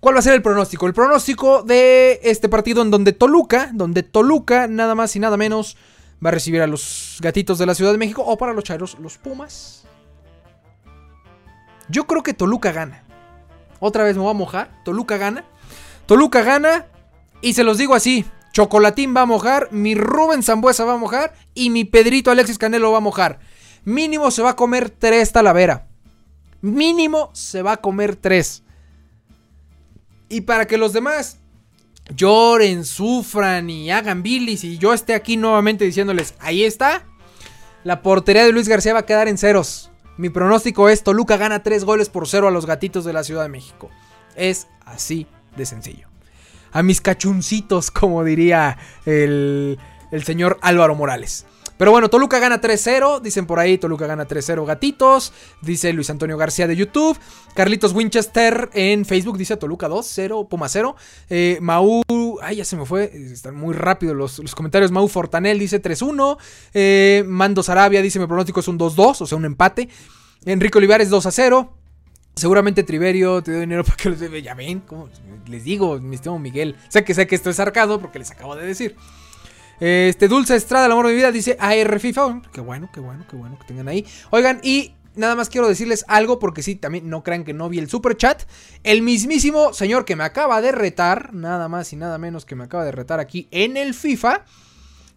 [0.00, 0.86] cuál va a ser el pronóstico.
[0.86, 5.76] El pronóstico de este partido en donde Toluca, donde Toluca nada más y nada menos
[6.24, 8.96] va a recibir a los gatitos de la Ciudad de México o para los chairos,
[9.00, 9.84] los Pumas.
[11.88, 13.02] Yo creo que Toluca gana.
[13.80, 14.82] Otra vez me voy a mojar.
[14.84, 15.44] Toluca gana.
[16.06, 16.86] Toluca gana.
[17.40, 18.24] Y se los digo así.
[18.52, 19.68] Chocolatín va a mojar.
[19.70, 21.32] Mi Rubén Zambuesa va a mojar.
[21.54, 23.38] Y mi Pedrito Alexis Canelo va a mojar.
[23.84, 25.86] Mínimo se va a comer tres talavera.
[26.60, 28.64] Mínimo se va a comer tres.
[30.28, 31.38] Y para que los demás
[32.14, 37.06] lloren, sufran y hagan bilis y yo esté aquí nuevamente diciéndoles, ahí está,
[37.84, 39.90] la portería de Luis García va a quedar en ceros.
[40.16, 43.44] Mi pronóstico es Toluca gana tres goles por cero a los gatitos de la Ciudad
[43.44, 43.88] de México.
[44.34, 45.26] Es así
[45.56, 46.08] de sencillo.
[46.72, 49.78] A mis cachuncitos, como diría el,
[50.10, 51.46] el señor Álvaro Morales.
[51.78, 53.20] Pero bueno, Toluca gana 3-0.
[53.20, 55.32] Dicen por ahí, Toluca gana 3-0 gatitos.
[55.62, 57.18] Dice Luis Antonio García de YouTube.
[57.54, 60.96] Carlitos Winchester en Facebook dice Toluca 2-0, Puma 0.
[61.30, 62.02] Eh, Mau,
[62.42, 63.04] ay, ya se me fue.
[63.14, 64.90] Están muy rápido los, los comentarios.
[64.90, 66.36] Mau Fortanel dice 3-1.
[66.74, 69.88] Eh, Mando Sarabia dice: Mi pronóstico es un 2-2, o sea, un empate.
[70.44, 71.70] Enrique Olivares 2-0.
[72.34, 74.82] Seguramente Triverio te dio dinero para que los Ya ven,
[75.46, 76.76] les digo, mi estimado Miguel.
[76.88, 78.96] Sé que sé que esto es sarcado porque les acabo de decir.
[79.80, 82.42] Este, Dulce Estrada, el amor de mi vida, dice AR FIFA.
[82.52, 84.04] Qué bueno, qué bueno, qué bueno que tengan ahí.
[84.30, 87.78] Oigan, y nada más quiero decirles algo, porque sí, también no crean que no vi
[87.78, 88.42] el super chat.
[88.82, 92.64] El mismísimo señor que me acaba de retar, nada más y nada menos que me
[92.64, 94.44] acaba de retar aquí en el FIFA,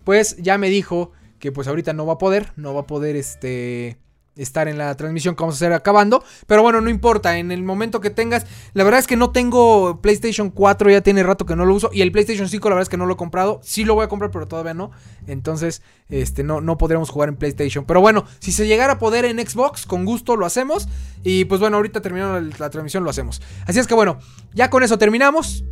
[0.03, 3.16] pues ya me dijo que pues ahorita no va a poder, no va a poder
[3.16, 3.97] este
[4.36, 6.23] estar en la transmisión que vamos a hacer acabando.
[6.47, 8.45] Pero bueno, no importa, en el momento que tengas.
[8.73, 11.89] La verdad es que no tengo PlayStation 4, ya tiene rato que no lo uso.
[11.93, 13.59] Y el PlayStation 5, la verdad es que no lo he comprado.
[13.63, 14.91] Sí lo voy a comprar, pero todavía no.
[15.27, 17.86] Entonces, este, no, no podremos jugar en PlayStation.
[17.86, 20.88] Pero bueno, si se llegara a poder en Xbox, con gusto lo hacemos.
[21.23, 23.41] Y pues bueno, ahorita terminando la transmisión lo hacemos.
[23.65, 24.19] Así es que bueno,
[24.53, 25.63] ya con eso terminamos.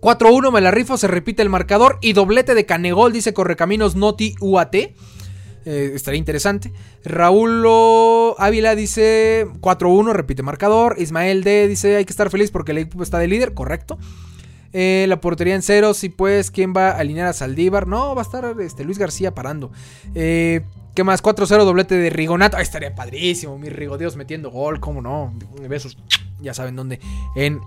[0.00, 1.98] 4-1 me la rifo, se repite el marcador.
[2.00, 4.76] Y doblete de Canegol, dice Correcaminos Noti UAT.
[5.66, 6.72] Eh, estaría interesante.
[7.04, 7.66] Raúl
[8.38, 10.94] Ávila dice 4-1, repite marcador.
[10.98, 13.98] Ismael D dice hay que estar feliz porque el equipo está de líder, correcto.
[14.72, 17.88] Eh, la portería en ceros y pues quién va a alinear a Saldívar.
[17.88, 19.72] No, va a estar este, Luis García parando.
[20.14, 20.62] Eh,
[20.94, 21.20] ¿Qué más?
[21.20, 22.56] 4-0 doblete de Rigonato.
[22.58, 23.58] estaría padrísimo.
[23.58, 25.34] Mi Rigo Dios metiendo gol, cómo no.
[25.68, 25.98] Besos.
[26.40, 27.00] Ya saben dónde.
[27.34, 27.60] En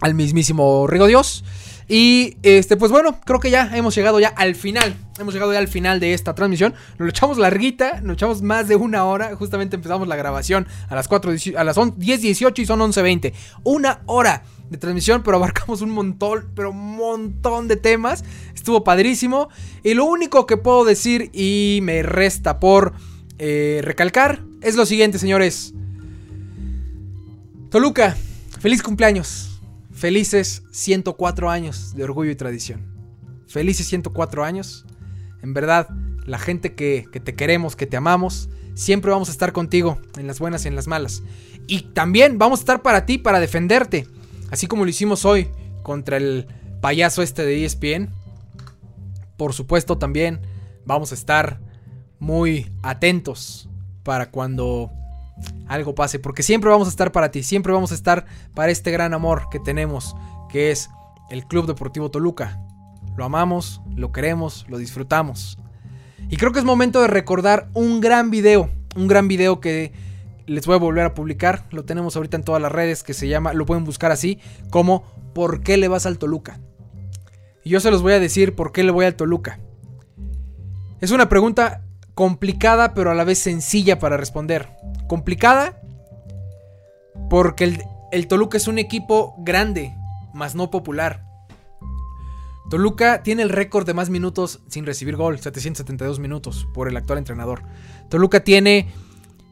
[0.00, 1.42] al mismísimo Rigo Dios.
[1.88, 4.96] Y este, pues bueno, creo que ya hemos llegado ya al final.
[5.18, 6.72] Hemos llegado ya al final de esta transmisión.
[6.92, 9.36] Nos lo echamos larguita, nos echamos más de una hora.
[9.36, 13.32] Justamente empezamos la grabación a las 4, a las 10.18 y son 11.20.
[13.64, 18.24] Una hora de transmisión, pero abarcamos un montón, pero un montón de temas.
[18.54, 19.48] Estuvo padrísimo.
[19.82, 22.94] Y lo único que puedo decir y me resta por
[23.38, 25.74] eh, recalcar es lo siguiente, señores.
[27.70, 28.16] Toluca,
[28.60, 29.53] feliz cumpleaños.
[29.94, 32.82] Felices 104 años de orgullo y tradición.
[33.46, 34.84] Felices 104 años.
[35.40, 35.88] En verdad,
[36.26, 40.40] la gente que, te queremos, que te amamos, siempre vamos a estar contigo, en las
[40.40, 41.22] buenas y en las malas.
[41.68, 44.08] Y también vamos a estar para ti, para defenderte.
[44.50, 45.48] Así como lo hicimos hoy
[45.84, 46.48] contra el
[46.80, 48.10] payaso este de ESPN.
[49.36, 50.40] Por supuesto, también
[50.84, 51.60] vamos a estar
[52.18, 53.68] muy atentos
[54.02, 54.90] para cuando
[55.66, 58.90] algo pase, porque siempre vamos a estar para ti, siempre vamos a estar para este
[58.90, 60.16] gran amor que tenemos,
[60.48, 60.90] que es
[61.30, 62.60] el Club Deportivo Toluca.
[63.16, 65.58] Lo amamos, lo queremos, lo disfrutamos.
[66.28, 69.92] Y creo que es momento de recordar un gran video, un gran video que
[70.46, 73.28] les voy a volver a publicar, lo tenemos ahorita en todas las redes, que se
[73.28, 75.04] llama, lo pueden buscar así, como
[75.34, 76.60] ¿Por qué le vas al Toluca?
[77.64, 79.58] Y yo se los voy a decir por qué le voy al Toluca.
[81.00, 81.82] Es una pregunta
[82.14, 84.68] complicada pero a la vez sencilla para responder.
[85.06, 85.80] Complicada
[87.28, 87.78] porque
[88.12, 89.94] el, Toluca es un equipo grande,
[90.32, 91.24] más no popular.
[92.70, 97.18] Toluca tiene el récord de más minutos sin recibir gol, 772 minutos por el actual
[97.18, 97.62] entrenador.
[98.08, 98.88] Toluca tiene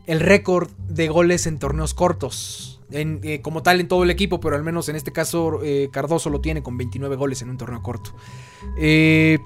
[0.07, 4.57] el récord de goles en torneos cortos, eh, como tal en todo el equipo, pero
[4.57, 7.83] al menos en este caso eh, Cardoso lo tiene con 29 goles en un torneo
[7.83, 8.15] corto.
[8.79, 9.39] Eh,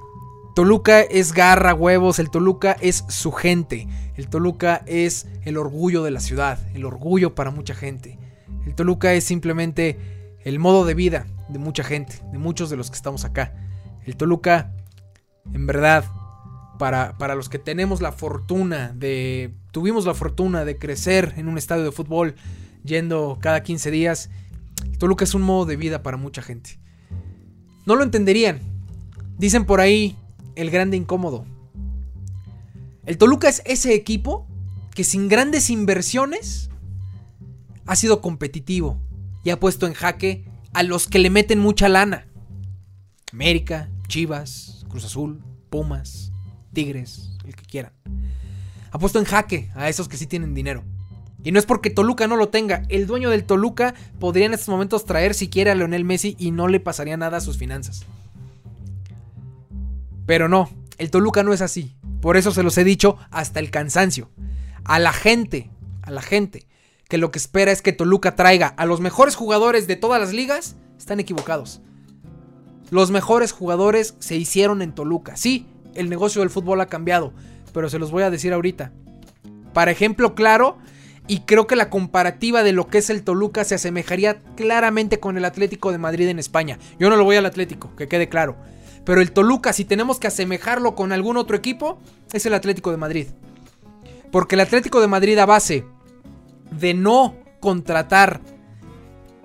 [0.56, 6.10] Toluca es garra, huevos, el Toluca es su gente, el Toluca es el orgullo de
[6.10, 8.18] la ciudad, el orgullo para mucha gente.
[8.64, 9.98] El Toluca es simplemente
[10.46, 13.52] el modo de vida de mucha gente, de muchos de los que estamos acá.
[14.06, 14.72] El Toluca,
[15.52, 16.06] en verdad,
[16.78, 19.52] para, para los que tenemos la fortuna de...
[19.72, 22.34] Tuvimos la fortuna de crecer en un estadio de fútbol
[22.82, 24.30] yendo cada 15 días.
[24.98, 26.78] Toluca es un modo de vida para mucha gente.
[27.84, 28.60] No lo entenderían.
[29.36, 30.16] Dicen por ahí
[30.56, 31.44] el grande incómodo.
[33.04, 34.48] El Toluca es ese equipo
[34.94, 36.70] que sin grandes inversiones
[37.86, 39.00] ha sido competitivo
[39.44, 42.26] y ha puesto en jaque a los que le meten mucha lana.
[43.32, 46.32] América, Chivas, Cruz Azul, Pumas,
[46.72, 47.92] Tigres, el que quieran.
[48.90, 50.82] Ha puesto en jaque a esos que sí tienen dinero.
[51.44, 52.82] Y no es porque Toluca no lo tenga.
[52.88, 56.66] El dueño del Toluca podría en estos momentos traer siquiera a Leonel Messi y no
[56.66, 58.04] le pasaría nada a sus finanzas.
[60.26, 60.68] Pero no,
[60.98, 61.96] el Toluca no es así.
[62.20, 64.30] Por eso se los he dicho hasta el cansancio.
[64.84, 65.70] A la gente,
[66.02, 66.66] a la gente
[67.08, 70.32] que lo que espera es que Toluca traiga a los mejores jugadores de todas las
[70.32, 71.80] ligas, están equivocados.
[72.90, 75.36] Los mejores jugadores se hicieron en Toluca.
[75.36, 77.32] Sí, el negocio del fútbol ha cambiado,
[77.72, 78.92] pero se los voy a decir ahorita.
[79.72, 80.78] Para ejemplo claro,
[81.28, 85.36] y creo que la comparativa de lo que es el Toluca se asemejaría claramente con
[85.36, 86.78] el Atlético de Madrid en España.
[86.98, 88.56] Yo no lo voy al Atlético, que quede claro.
[89.06, 91.98] Pero el Toluca, si tenemos que asemejarlo con algún otro equipo,
[92.32, 93.28] es el Atlético de Madrid.
[94.32, 95.86] Porque el Atlético de Madrid a base
[96.72, 98.40] de no contratar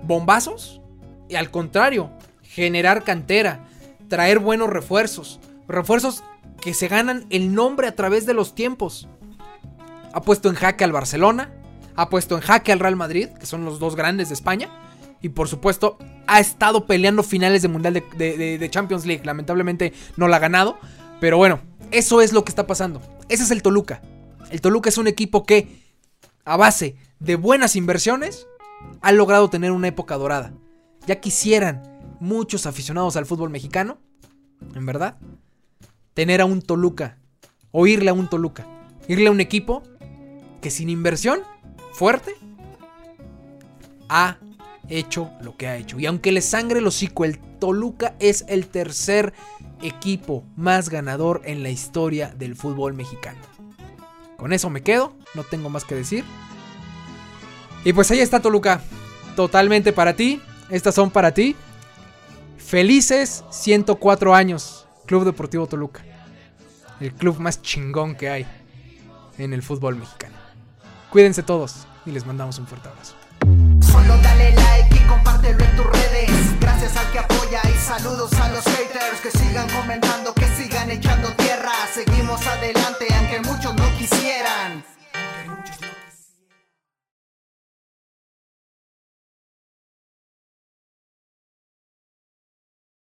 [0.02, 0.80] bombazos,
[1.28, 2.10] y al contrario,
[2.42, 3.68] generar cantera,
[4.08, 5.38] traer buenos refuerzos,
[5.68, 6.24] refuerzos
[6.60, 9.08] que se ganan el nombre a través de los tiempos.
[10.12, 11.52] Ha puesto en jaque al Barcelona,
[11.94, 14.68] ha puesto en jaque al Real Madrid, que son los dos grandes de España,
[15.22, 19.24] y por supuesto ha estado peleando finales de Mundial de, Champions League.
[19.24, 20.78] Lamentablemente no la ha ganado,
[21.20, 21.60] pero bueno,
[21.90, 23.00] eso es lo que está pasando.
[23.28, 24.02] Ese es el Toluca.
[24.50, 25.80] El Toluca es un equipo que,
[26.44, 28.46] a base de buenas inversiones,
[29.00, 30.52] ha logrado tener una época dorada.
[31.06, 31.82] Ya quisieran
[32.20, 33.98] muchos aficionados al fútbol mexicano,
[34.74, 35.16] en verdad,
[36.14, 37.18] tener a un Toluca,
[37.70, 38.66] o irle a un Toluca,
[39.08, 39.82] irle a un equipo
[40.60, 41.40] que sin inversión
[41.92, 42.34] fuerte
[44.08, 44.38] ha
[44.98, 45.98] hecho lo que ha hecho.
[45.98, 49.32] Y aunque le sangre el hocico, el Toluca es el tercer
[49.82, 53.40] equipo más ganador en la historia del fútbol mexicano.
[54.36, 56.24] Con eso me quedo, no tengo más que decir.
[57.84, 58.80] Y pues ahí está Toluca,
[59.36, 60.40] totalmente para ti.
[60.70, 61.56] Estas son para ti.
[62.58, 66.02] Felices 104 años, Club Deportivo Toluca.
[67.00, 68.46] El club más chingón que hay
[69.38, 70.36] en el fútbol mexicano.
[71.10, 73.14] Cuídense todos y les mandamos un fuerte abrazo
[75.12, 76.60] compártelo en tus redes.
[76.60, 81.28] Gracias al que apoya y saludos a los haters que sigan comentando, que sigan echando
[81.34, 81.72] tierra.
[81.92, 84.84] Seguimos adelante aunque muchos no quisieran.